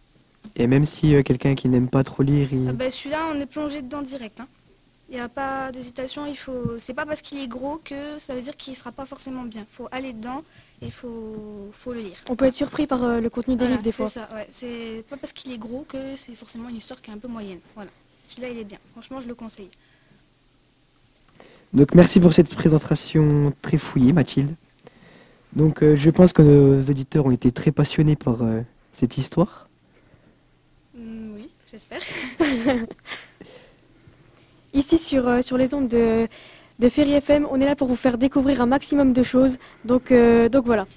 Et 0.55 0.65
même 0.65 0.85
si 0.85 1.13
euh, 1.13 1.21
quelqu'un 1.21 1.53
qui 1.53 1.69
n'aime 1.69 1.87
pas 1.87 2.03
trop 2.03 2.23
lire, 2.23 2.51
il... 2.51 2.67
Ah 2.67 2.73
ben, 2.73 2.89
celui-là, 2.89 3.27
on 3.31 3.39
est 3.39 3.45
plongé 3.45 3.83
dedans 3.83 4.01
direct. 4.01 4.39
Hein. 4.39 4.47
Il 5.09 5.15
n'y 5.15 5.21
a 5.21 5.29
pas 5.29 5.71
d'hésitation, 5.71 6.25
il 6.27 6.37
faut. 6.37 6.77
C'est 6.77 6.93
pas 6.93 7.05
parce 7.05 7.21
qu'il 7.21 7.39
est 7.39 7.47
gros 7.47 7.77
que 7.83 8.19
ça 8.19 8.35
veut 8.35 8.41
dire 8.41 8.55
qu'il 8.55 8.73
ne 8.73 8.77
sera 8.77 8.91
pas 8.91 9.07
forcément 9.07 9.43
bien. 9.43 9.61
Il 9.61 9.75
faut 9.75 9.87
aller 9.91 10.13
dedans 10.13 10.43
et 10.81 10.85
il 10.85 10.91
faut, 10.91 11.69
faut 11.71 11.93
le 11.93 12.01
lire. 12.01 12.17
On 12.29 12.35
peut 12.35 12.45
être 12.45 12.53
surpris 12.53 12.87
par 12.87 13.03
euh, 13.03 13.19
le 13.19 13.29
contenu 13.29 13.55
des 13.55 13.67
livres 13.67 13.81
des 13.81 13.91
fois. 13.91 14.07
C'est 14.07 14.19
ça, 14.19 14.29
ouais. 14.33 14.47
C'est 14.49 15.03
pas 15.09 15.17
parce 15.17 15.33
qu'il 15.33 15.51
est 15.51 15.57
gros 15.57 15.85
que 15.87 16.15
c'est 16.15 16.35
forcément 16.35 16.69
une 16.69 16.77
histoire 16.77 17.01
qui 17.01 17.11
est 17.11 17.13
un 17.13 17.17
peu 17.17 17.27
moyenne. 17.27 17.59
Voilà. 17.75 17.91
Celui-là, 18.21 18.49
il 18.49 18.59
est 18.59 18.63
bien. 18.63 18.77
Franchement, 18.91 19.21
je 19.21 19.27
le 19.27 19.35
conseille. 19.35 19.69
Donc 21.73 21.93
merci 21.93 22.19
pour 22.19 22.33
cette 22.33 22.53
présentation 22.53 23.53
très 23.61 23.77
fouillée, 23.77 24.11
Mathilde. 24.11 24.55
Donc 25.53 25.83
euh, 25.83 25.95
je 25.95 26.09
pense 26.09 26.33
que 26.33 26.41
nos 26.41 26.81
auditeurs 26.81 27.25
ont 27.25 27.31
été 27.31 27.51
très 27.51 27.71
passionnés 27.71 28.15
par 28.15 28.41
euh, 28.41 28.61
cette 28.93 29.17
histoire. 29.17 29.67
Mm, 30.95 31.33
oui, 31.35 31.49
j'espère. 31.69 31.99
Ici 34.73 34.97
sur, 34.97 35.27
euh, 35.27 35.41
sur 35.41 35.57
les 35.57 35.73
ondes 35.73 35.87
de, 35.87 36.27
de 36.79 36.89
Ferry 36.89 37.13
FM, 37.13 37.45
on 37.51 37.59
est 37.59 37.65
là 37.65 37.75
pour 37.75 37.87
vous 37.87 37.95
faire 37.95 38.17
découvrir 38.17 38.61
un 38.61 38.65
maximum 38.65 39.13
de 39.13 39.23
choses. 39.23 39.57
Donc, 39.85 40.11
euh, 40.11 40.47
donc 40.49 40.65
voilà. 40.65 40.87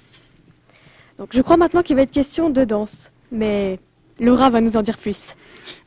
Donc 1.17 1.29
je 1.31 1.41
crois 1.41 1.57
maintenant 1.57 1.81
qu'il 1.83 1.95
va 1.95 2.03
être 2.03 2.11
question 2.11 2.49
de 2.49 2.63
danse. 2.63 3.11
Mais 3.31 3.79
Laura 4.19 4.49
va 4.49 4.61
nous 4.61 4.77
en 4.77 4.81
dire 4.81 4.97
plus. 4.97 5.35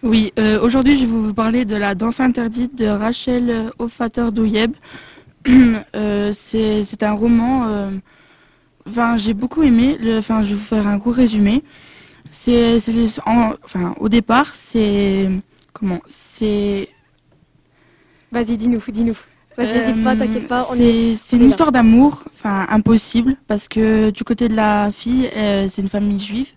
Oui, 0.03 0.33
euh, 0.39 0.61
aujourd'hui 0.61 0.97
je 0.97 1.03
vais 1.07 1.11
vous 1.11 1.35
parler 1.35 1.65
de 1.65 1.77
la 1.77 1.95
danse 1.95 2.21
interdite 2.21 2.77
de 2.77 2.87
Rachel 2.87 3.71
Ofater 3.79 4.31
Douyeb. 4.33 4.73
Euh, 5.95 6.33
c'est 6.35 7.03
un 7.03 7.13
roman. 7.13 7.67
Enfin, 8.89 9.17
j'ai 9.17 9.33
beaucoup 9.33 9.63
aimé. 9.63 9.97
le- 10.01 10.19
Enfin, 10.19 10.43
je 10.43 10.49
vais 10.51 10.55
vous 10.57 10.61
faire 10.65 10.87
un 10.87 10.97
gros 10.97 11.13
résumé. 11.13 11.63
C'est, 12.33 12.79
enfin, 13.25 13.95
au 14.01 14.09
départ, 14.09 14.55
c'est 14.57 15.31
comment 15.73 16.01
C'est 16.09 16.89
Vas-y, 18.33 18.57
dis-nous, 18.57 18.81
dis-nous. 18.89 19.17
Vas-y, 19.57 19.79
n'hésite 19.79 20.05
pas, 20.05 20.16
t'inquiète 20.16 20.49
pas. 20.49 20.66
On 20.71 20.75
est... 20.75 21.14
C'est 21.14 21.37
est 21.37 21.38
une 21.38 21.45
là. 21.45 21.49
histoire 21.49 21.73
d'amour, 21.73 22.25
enfin 22.33 22.66
impossible, 22.69 23.37
parce 23.47 23.69
que 23.69 24.11
du 24.11 24.23
côté 24.23 24.49
de 24.49 24.55
la 24.55 24.90
fille, 24.92 25.31
euh, 25.35 25.66
c'est 25.69 25.81
une 25.81 25.88
famille 25.88 26.19
juive, 26.19 26.51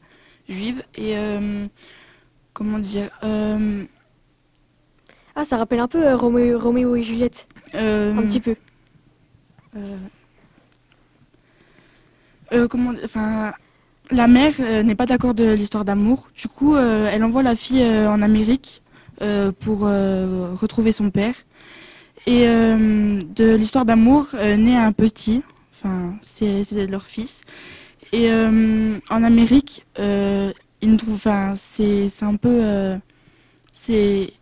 juive 0.49 0.83
et 0.95 1.17
euh, 1.17 1.67
comment 2.53 2.79
dire, 2.79 3.09
euh, 3.23 3.85
Ah, 5.35 5.45
ça 5.45 5.57
rappelle 5.57 5.79
un 5.79 5.88
peu 5.88 6.13
Roméo, 6.13 6.59
Roméo 6.59 6.95
et 6.95 7.03
Juliette. 7.03 7.47
Un 7.73 8.21
petit 8.23 8.41
peu. 8.41 8.55
comment, 12.67 12.93
enfin, 13.05 13.53
la 14.12 14.27
mère 14.27 14.53
n'est 14.83 14.95
pas 14.95 15.05
d'accord 15.05 15.33
de 15.33 15.53
l'histoire 15.53 15.85
d'amour. 15.85 16.27
Du 16.35 16.49
coup, 16.49 16.75
elle 16.75 17.23
envoie 17.23 17.43
la 17.43 17.55
fille 17.55 17.85
en 17.85 18.21
Amérique 18.21 18.81
pour 19.62 19.81
retrouver 19.81 20.91
son 20.91 21.12
père. 21.12 21.35
Et 22.27 22.47
euh, 22.47 23.19
de 23.36 23.55
l'histoire 23.55 23.86
d'amour 23.86 24.27
euh, 24.36 24.55
naît 24.58 24.75
un 24.75 24.91
petit, 24.91 25.41
enfin, 25.73 26.15
c'est 26.21 26.63
leur 26.88 27.05
fils. 27.05 27.41
Et 28.12 28.32
euh, 28.32 28.99
en 29.10 29.23
Amérique, 29.23 29.86
ils 29.97 30.97
enfin, 31.12 31.53
c'est 31.55 32.10
un 32.21 32.36
peu, 32.36 32.97
c'est, 33.73 34.34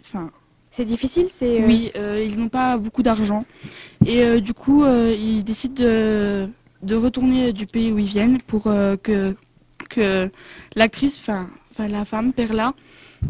enfin, 0.00 0.30
C'est 0.70 0.84
difficile, 0.84 1.26
c'est... 1.30 1.62
euh, 1.62 1.66
oui, 1.66 1.92
euh, 1.94 2.26
ils 2.28 2.36
n'ont 2.38 2.48
pas 2.48 2.76
beaucoup 2.78 3.02
d'argent. 3.04 3.44
Et 4.04 4.22
euh, 4.24 4.40
du 4.40 4.54
coup, 4.54 4.84
ils 4.86 5.44
décident 5.44 5.84
de, 5.84 6.48
de 6.82 6.94
retourner 6.96 7.52
du 7.52 7.66
pays 7.66 7.92
où 7.92 7.98
ils 7.98 8.06
viennent 8.06 8.40
pour 8.42 8.64
que, 8.64 9.36
que 9.88 10.30
l'actrice, 10.74 11.16
enfin 11.18 11.48
la 11.78 12.04
femme, 12.04 12.32
Perla, 12.32 12.74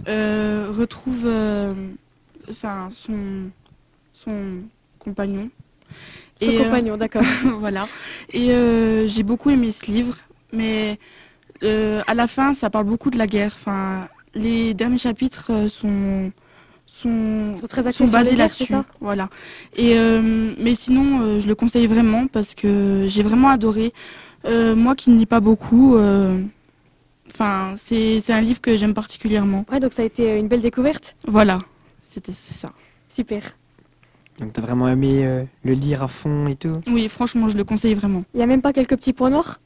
retrouve 0.06 1.26
enfin 2.50 2.88
son, 2.90 3.50
son 4.14 4.62
compagnon. 4.98 5.50
Son 6.40 6.50
Et, 6.50 6.58
euh, 6.58 6.64
compagnon, 6.64 6.96
d'accord. 6.96 7.22
voilà. 7.58 7.86
Et 8.32 8.50
euh, 8.50 9.06
j'ai 9.06 9.22
beaucoup 9.22 9.50
aimé 9.50 9.70
ce 9.70 9.86
livre, 9.90 10.16
mais 10.52 10.98
euh, 11.62 12.02
à 12.06 12.14
la 12.14 12.26
fin, 12.26 12.54
ça 12.54 12.70
parle 12.70 12.86
beaucoup 12.86 13.10
de 13.10 13.18
la 13.18 13.26
guerre. 13.26 13.54
Enfin, 13.60 14.08
les 14.34 14.72
derniers 14.72 14.98
chapitres 14.98 15.68
sont 15.68 16.32
sont, 16.86 17.56
sont 17.58 17.66
très 17.66 17.90
sont 17.92 18.06
basés 18.06 18.36
là-dessus. 18.36 18.66
ça? 18.66 18.84
Voilà. 19.00 19.28
Et 19.74 19.98
euh, 19.98 20.54
mais 20.58 20.74
sinon, 20.74 21.22
euh, 21.22 21.40
je 21.40 21.48
le 21.48 21.54
conseille 21.54 21.86
vraiment 21.86 22.26
parce 22.26 22.54
que 22.54 23.06
j'ai 23.08 23.22
vraiment 23.22 23.48
adoré. 23.48 23.92
Euh, 24.44 24.76
moi 24.76 24.94
qui 24.94 25.10
ne 25.10 25.16
lis 25.18 25.26
pas 25.26 25.40
beaucoup, 25.40 25.96
enfin, 27.28 27.74
c'est 27.76 28.20
c'est 28.20 28.32
un 28.32 28.40
livre 28.40 28.60
que 28.60 28.76
j'aime 28.76 28.94
particulièrement. 28.94 29.64
Ouais, 29.70 29.80
donc 29.80 29.92
ça 29.92 30.02
a 30.02 30.04
été 30.04 30.38
une 30.38 30.48
belle 30.48 30.60
découverte? 30.60 31.16
Voilà. 31.26 31.58
C'était 32.00 32.32
ça. 32.32 32.68
Super. 33.08 33.42
Donc 34.40 34.52
t'as 34.52 34.62
vraiment 34.62 34.88
aimé 34.88 35.24
euh, 35.24 35.44
le 35.64 35.72
lire 35.74 36.02
à 36.02 36.08
fond 36.08 36.46
et 36.48 36.56
tout? 36.56 36.80
Oui, 36.88 37.08
franchement, 37.08 37.48
je 37.48 37.56
le 37.56 37.64
conseille 37.64 37.94
vraiment. 37.94 38.22
Il 38.34 38.38
n'y 38.38 38.42
a 38.42 38.46
même 38.46 38.62
pas 38.62 38.72
quelques 38.72 38.96
petits 38.96 39.12
points 39.12 39.30
noirs? 39.30 39.60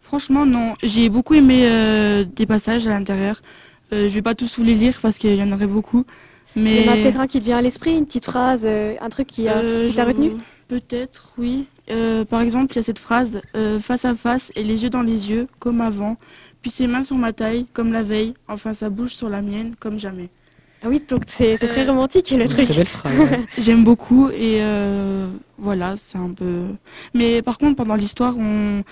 Franchement, 0.00 0.46
non. 0.46 0.74
J'ai 0.82 1.08
beaucoup 1.10 1.34
aimé 1.34 1.62
euh, 1.66 2.24
des 2.24 2.46
passages 2.46 2.86
à 2.86 2.90
l'intérieur. 2.90 3.42
Euh, 3.92 4.08
je 4.08 4.14
vais 4.14 4.22
pas 4.22 4.34
tous 4.34 4.58
vous 4.58 4.64
les 4.64 4.74
lire 4.74 4.98
parce 5.02 5.18
qu'il 5.18 5.34
y 5.34 5.42
en 5.42 5.52
aurait 5.52 5.66
beaucoup. 5.66 6.04
Mais 6.56 6.76
Il 6.80 6.86
y 6.86 6.88
en 6.88 6.92
a 6.92 6.96
peut-être 6.96 7.20
un 7.20 7.26
qui 7.26 7.38
te 7.40 7.44
vient 7.44 7.58
à 7.58 7.62
l'esprit, 7.62 7.96
une 7.96 8.06
petite 8.06 8.24
phrase, 8.24 8.62
euh, 8.64 8.94
un 9.00 9.08
truc 9.10 9.26
qui 9.26 9.48
a- 9.48 9.58
Euh, 9.58 9.88
qui 9.88 9.94
t'a 9.94 10.04
retenu? 10.06 10.32
Peut-être, 10.68 11.32
oui. 11.38 11.66
Euh, 11.90 12.24
par 12.24 12.40
exemple, 12.40 12.72
il 12.72 12.76
y 12.76 12.78
a 12.78 12.82
cette 12.82 12.98
phrase 12.98 13.40
euh, 13.56 13.80
face 13.80 14.04
à 14.04 14.14
face 14.14 14.50
et 14.56 14.62
les 14.62 14.82
yeux 14.82 14.90
dans 14.90 15.02
les 15.02 15.30
yeux, 15.30 15.46
comme 15.58 15.80
avant. 15.82 16.16
Puis 16.62 16.70
ses 16.70 16.86
mains 16.86 17.02
sur 17.02 17.16
ma 17.16 17.32
taille, 17.32 17.66
comme 17.72 17.92
la 17.92 18.02
veille. 18.02 18.34
Enfin, 18.48 18.72
sa 18.72 18.88
bouche 18.90 19.14
sur 19.14 19.28
la 19.28 19.42
mienne, 19.42 19.74
comme 19.78 19.98
jamais. 19.98 20.28
Ah 20.82 20.88
oui, 20.88 21.02
donc 21.08 21.22
c'est 21.26 21.56
très 21.58 21.84
Euh, 21.86 21.90
romantique 21.90 22.30
le 22.30 22.46
truc. 22.48 22.66
Très 22.66 22.76
belle 22.76 22.86
phrase. 22.86 23.18
ouais. 23.18 23.46
J'aime 23.58 23.82
beaucoup 23.84 24.28
et 24.28 24.58
euh, 24.62 25.28
voilà, 25.58 25.96
c'est 25.96 26.18
un 26.18 26.30
peu. 26.30 26.66
Mais 27.14 27.42
par 27.42 27.58
contre, 27.58 27.74
pendant 27.76 27.96
l'histoire, 27.96 28.36
on, 28.38 28.84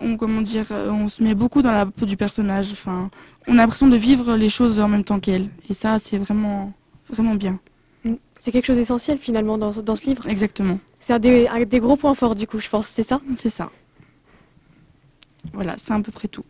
on 0.00 0.16
comment 0.16 0.40
dire, 0.40 0.66
euh, 0.70 0.90
on 0.90 1.08
se 1.08 1.22
met 1.22 1.34
beaucoup 1.34 1.60
dans 1.60 1.72
la 1.72 1.84
peau 1.84 2.06
du 2.06 2.16
personnage. 2.16 2.72
Enfin, 2.72 3.10
on 3.46 3.52
a 3.54 3.56
l'impression 3.56 3.88
de 3.88 3.96
vivre 3.96 4.34
les 4.36 4.48
choses 4.48 4.80
en 4.80 4.88
même 4.88 5.04
temps 5.04 5.20
qu'elle. 5.20 5.48
Et 5.68 5.74
ça, 5.74 5.98
c'est 5.98 6.16
vraiment, 6.16 6.72
vraiment 7.10 7.34
bien. 7.34 7.58
Mm. 8.04 8.14
C'est 8.38 8.50
quelque 8.50 8.64
chose 8.66 8.76
d'essentiel 8.76 9.18
finalement 9.18 9.58
dans, 9.58 9.72
ce- 9.74 9.80
dans 9.82 9.96
ce 9.96 10.06
livre. 10.06 10.26
Exactement. 10.28 10.78
C'est 11.00 11.12
un 11.12 11.18
des, 11.18 11.46
un 11.48 11.62
des 11.64 11.80
gros 11.80 11.96
points 11.96 12.14
forts 12.14 12.34
du 12.34 12.46
coup, 12.46 12.58
je 12.60 12.68
pense, 12.70 12.86
c'est 12.86 13.02
ça? 13.02 13.20
C'est 13.36 13.50
ça. 13.50 13.70
Voilà, 15.52 15.74
c'est 15.76 15.92
à 15.92 16.00
peu 16.00 16.12
près 16.12 16.28
tout. 16.28 16.44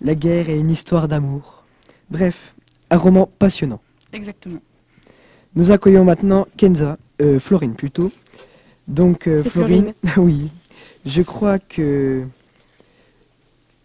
La 0.00 0.14
guerre 0.14 0.48
est 0.48 0.58
une 0.58 0.70
histoire 0.70 1.06
d'amour. 1.08 1.64
Bref, 2.10 2.54
un 2.90 2.96
roman 2.96 3.30
passionnant. 3.38 3.80
Exactement. 4.12 4.60
Nous 5.54 5.70
accueillons 5.70 6.04
maintenant 6.04 6.46
Kenza, 6.56 6.96
euh, 7.20 7.38
Florine 7.40 7.74
plutôt. 7.74 8.10
Donc 8.88 9.26
euh, 9.26 9.42
Florine, 9.42 9.94
oui, 10.16 10.48
je 11.06 11.22
crois 11.22 11.58
que 11.58 12.24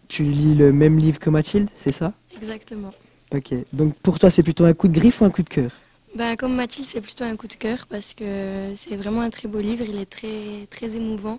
tu 0.08 0.24
lis 0.24 0.54
le 0.54 0.72
même 0.72 0.98
livre 0.98 1.18
que 1.18 1.30
Mathilde, 1.30 1.68
c'est 1.76 1.92
ça? 1.92 2.12
Exactement. 2.36 2.92
Ok. 3.34 3.54
Donc 3.72 3.94
pour 3.96 4.18
toi 4.18 4.30
c'est 4.30 4.42
plutôt 4.42 4.64
un 4.64 4.74
coup 4.74 4.88
de 4.88 4.94
griffe 4.94 5.20
ou 5.20 5.24
un 5.24 5.30
coup 5.30 5.42
de 5.42 5.48
cœur? 5.48 5.70
Ben, 6.16 6.34
comme 6.34 6.54
Mathilde, 6.54 6.86
c'est 6.88 7.02
plutôt 7.02 7.24
un 7.24 7.36
coup 7.36 7.46
de 7.46 7.54
cœur 7.54 7.86
parce 7.90 8.14
que 8.14 8.72
c'est 8.74 8.96
vraiment 8.96 9.20
un 9.20 9.28
très 9.28 9.48
beau 9.48 9.60
livre. 9.60 9.84
Il 9.86 9.98
est 10.00 10.06
très, 10.08 10.66
très 10.70 10.96
émouvant. 10.96 11.38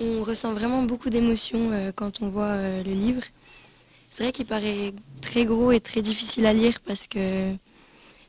On 0.00 0.24
ressent 0.24 0.52
vraiment 0.52 0.82
beaucoup 0.82 1.10
d'émotions 1.10 1.70
euh, 1.70 1.92
quand 1.94 2.20
on 2.20 2.28
voit 2.28 2.54
euh, 2.56 2.82
le 2.82 2.90
livre. 2.90 3.22
C'est 4.14 4.22
vrai 4.22 4.30
qu'il 4.30 4.46
paraît 4.46 4.94
très 5.22 5.44
gros 5.44 5.72
et 5.72 5.80
très 5.80 6.00
difficile 6.00 6.46
à 6.46 6.52
lire 6.52 6.78
parce 6.86 7.08
que 7.08 7.52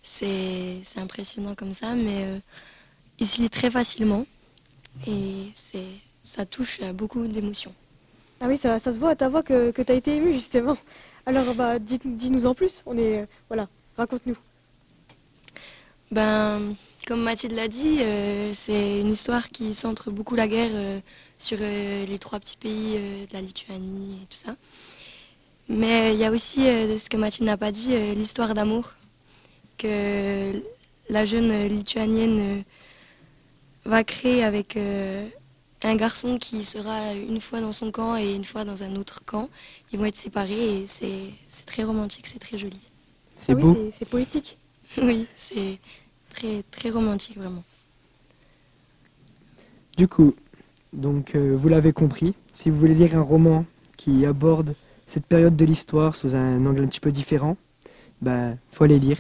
c'est 0.02 0.82
impressionnant 0.98 1.54
comme 1.54 1.76
ça, 1.76 1.94
mais 1.94 2.24
euh, 2.24 2.40
il 3.20 3.28
se 3.28 3.40
lit 3.40 3.52
très 3.52 3.70
facilement 3.70 4.26
et 5.06 5.52
ça 6.24 6.44
touche 6.48 6.82
à 6.82 6.92
beaucoup 6.92 7.28
d'émotions. 7.28 7.72
Ah 8.42 8.48
oui, 8.48 8.58
ça, 8.58 8.80
ça 8.80 8.94
se 8.94 8.98
voit 8.98 9.12
à 9.12 9.16
ta 9.16 9.30
voix 9.30 9.44
que, 9.44 9.70
que 9.70 9.84
tu 9.84 9.92
as 9.92 9.94
été 9.96 10.16
ému 10.16 10.34
justement. 10.34 10.76
Alors 11.28 11.54
bah, 11.54 11.78
dis- 11.78 12.00
dis-nous 12.04 12.48
en 12.48 12.56
plus, 12.56 12.82
on 12.88 12.98
est... 12.98 13.20
euh, 13.20 13.26
voilà, 13.48 13.68
raconte-nous. 13.96 14.38
Ben, 16.10 16.74
comme 17.08 17.22
Mathilde 17.22 17.54
l'a 17.54 17.68
dit, 17.68 17.98
euh, 18.00 18.54
c'est 18.56 19.02
une 19.02 19.12
histoire 19.12 19.50
qui 19.50 19.76
centre 19.76 20.10
beaucoup 20.10 20.34
la 20.34 20.48
guerre 20.48 20.72
sur 21.38 21.60
les 21.60 22.18
trois 22.18 22.40
petits 22.40 22.58
pays 22.58 22.94
de 23.28 23.34
la 23.34 23.42
Lituanie 23.42 24.22
et 24.24 24.26
tout 24.26 24.38
ça. 24.38 24.56
Mais 25.68 26.14
il 26.14 26.20
y 26.20 26.24
a 26.26 26.32
aussi, 26.32 26.68
euh, 26.68 26.98
ce 26.98 27.10
que 27.10 27.18
Mathilde 27.18 27.48
n'a 27.48 27.58
pas 27.58 27.72
dit, 27.72 27.94
euh, 27.94 28.14
l'histoire 28.14 28.54
d'amour 28.54 28.94
que 29.78 30.52
la 31.10 31.26
jeune 31.26 31.52
euh, 31.52 31.68
lituanienne 31.68 32.64
va 33.84 34.04
créer 34.04 34.44
avec 34.44 34.78
euh, 34.78 35.28
un 35.84 35.96
garçon 35.96 36.38
qui 36.38 36.64
sera 36.64 37.14
une 37.14 37.42
fois 37.42 37.62
dans 37.62 37.72
son 37.74 37.92
camp 37.92 38.16
et 38.16 38.34
une 38.34 38.46
fois 38.46 38.64
dans 38.64 38.84
un 38.84 38.96
autre 38.96 39.22
camp. 39.26 39.50
Ils 39.92 40.00
vont 40.00 40.06
être 40.06 40.16
séparés 40.16 40.82
et 40.82 40.88
c'est 40.88 41.32
c'est 41.48 41.66
très 41.66 41.84
romantique, 41.84 42.28
c'est 42.28 42.40
très 42.40 42.58
joli. 42.58 42.80
C'est 43.38 43.54
Ah 43.54 43.56
oui, 43.56 43.62
beau. 43.62 43.74
c'est- 43.74 43.98
c'est 44.00 44.10
poétique. 44.10 44.58
Oui, 45.02 45.28
c'est 45.36 45.80
très 46.30 46.64
très 46.72 46.90
romantique 46.90 47.38
vraiment. 47.38 47.64
Du 49.98 50.08
coup, 50.08 50.36
donc 50.94 51.36
euh, 51.36 51.56
vous 51.58 51.70
l'avez 51.70 51.92
compris, 51.92 52.34
si 52.54 52.70
vous 52.70 52.78
voulez 52.80 52.94
lire 52.94 53.16
un 53.18 53.22
roman 53.22 53.66
qui 53.98 54.26
aborde 54.26 54.76
cette 55.08 55.26
période 55.26 55.56
de 55.56 55.66
l'histoire 55.66 56.16
sous 56.16 56.36
un 56.36 56.66
angle 56.66 56.84
un 56.84 56.88
petit 56.88 57.00
peu 57.00 57.12
différent, 57.12 57.58
ben 58.22 58.58
faut 58.72 58.84
aller 58.84 59.00
lire. 59.00 59.18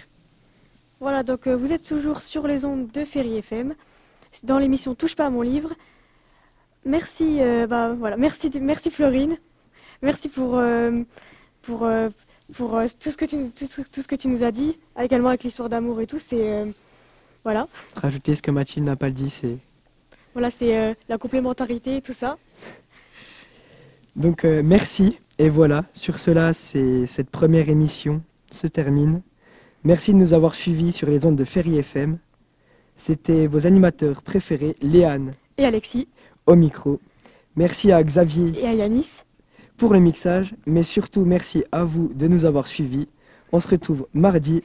Voilà, 0.99 1.23
donc 1.23 1.47
euh, 1.47 1.55
vous 1.55 1.71
êtes 1.71 1.83
toujours 1.83 2.21
sur 2.21 2.47
les 2.47 2.65
ondes 2.65 2.89
de 2.91 3.05
Ferry 3.05 3.37
FM, 3.37 3.75
dans 4.43 4.57
l'émission 4.57 4.95
Touche 4.95 5.15
pas 5.15 5.25
à 5.27 5.29
mon 5.29 5.41
livre. 5.41 5.73
Merci, 6.85 7.37
euh, 7.41 7.67
bah, 7.67 7.93
voilà, 7.93 8.17
merci, 8.17 8.49
merci 8.61 8.89
Florine. 8.91 9.37
Merci 10.01 10.29
pour, 10.29 10.57
euh, 10.57 11.01
pour, 11.61 11.87
pour 12.53 12.79
tout, 12.99 13.11
ce 13.11 13.17
que 13.17 13.25
tu, 13.25 13.37
nous- 13.37 13.49
tout, 13.49 13.65
ce- 13.65 13.81
tout 13.81 14.01
ce 14.01 14.07
que 14.07 14.15
tu 14.15 14.27
nous 14.27 14.43
as 14.43 14.51
dit, 14.51 14.77
également 14.99 15.29
avec 15.29 15.43
l'histoire 15.43 15.69
d'amour 15.69 15.99
et 16.01 16.07
tout. 16.07 16.19
C'est, 16.19 16.65
Voilà. 17.43 17.67
Rajouter 17.95 18.35
ce 18.35 18.41
que 18.41 18.51
Mathilde 18.51 18.85
n'a 18.85 18.95
pas 18.95 19.09
dit, 19.09 19.29
c'est... 19.29 19.57
Voilà, 20.33 20.51
c'est 20.51 20.95
la 21.07 21.17
complémentarité 21.17 21.97
et 21.97 22.01
tout 22.01 22.13
ça. 22.13 22.35
Donc 24.15 24.43
merci. 24.43 25.17
Et 25.37 25.49
voilà, 25.49 25.83
sur 25.93 26.17
cela, 26.17 26.53
c'est 26.53 27.05
cette 27.05 27.29
première 27.29 27.69
émission 27.69 28.21
se 28.51 28.67
termine. 28.67 29.21
Merci 29.83 30.13
de 30.13 30.17
nous 30.17 30.33
avoir 30.33 30.55
suivis 30.55 30.93
sur 30.93 31.09
les 31.09 31.25
ondes 31.25 31.35
de 31.35 31.43
Ferry 31.43 31.77
FM. 31.77 32.17
C'était 32.95 33.47
vos 33.47 33.67
animateurs 33.67 34.21
préférés, 34.21 34.77
Léane 34.81 35.33
Et 35.57 35.65
Alexis 35.65 36.07
au 36.45 36.55
micro. 36.55 36.99
Merci 37.55 37.91
à 37.91 38.03
Xavier 38.03 38.59
et 38.61 38.67
à 38.67 38.73
Yanis. 38.73 39.23
pour 39.77 39.93
le 39.93 39.99
mixage, 39.99 40.55
mais 40.65 40.83
surtout 40.83 41.25
merci 41.25 41.65
à 41.71 41.83
vous 41.83 42.11
de 42.13 42.27
nous 42.27 42.45
avoir 42.45 42.67
suivis. 42.67 43.07
On 43.51 43.59
se 43.59 43.67
retrouve 43.67 44.07
mardi 44.13 44.61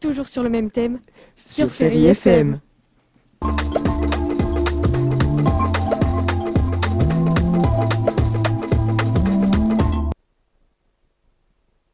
Toujours 0.00 0.28
sur 0.28 0.42
le 0.42 0.48
même 0.48 0.70
thème. 0.70 1.00
sur, 1.36 1.70
Ferry 1.70 2.06
FM. 2.06 2.60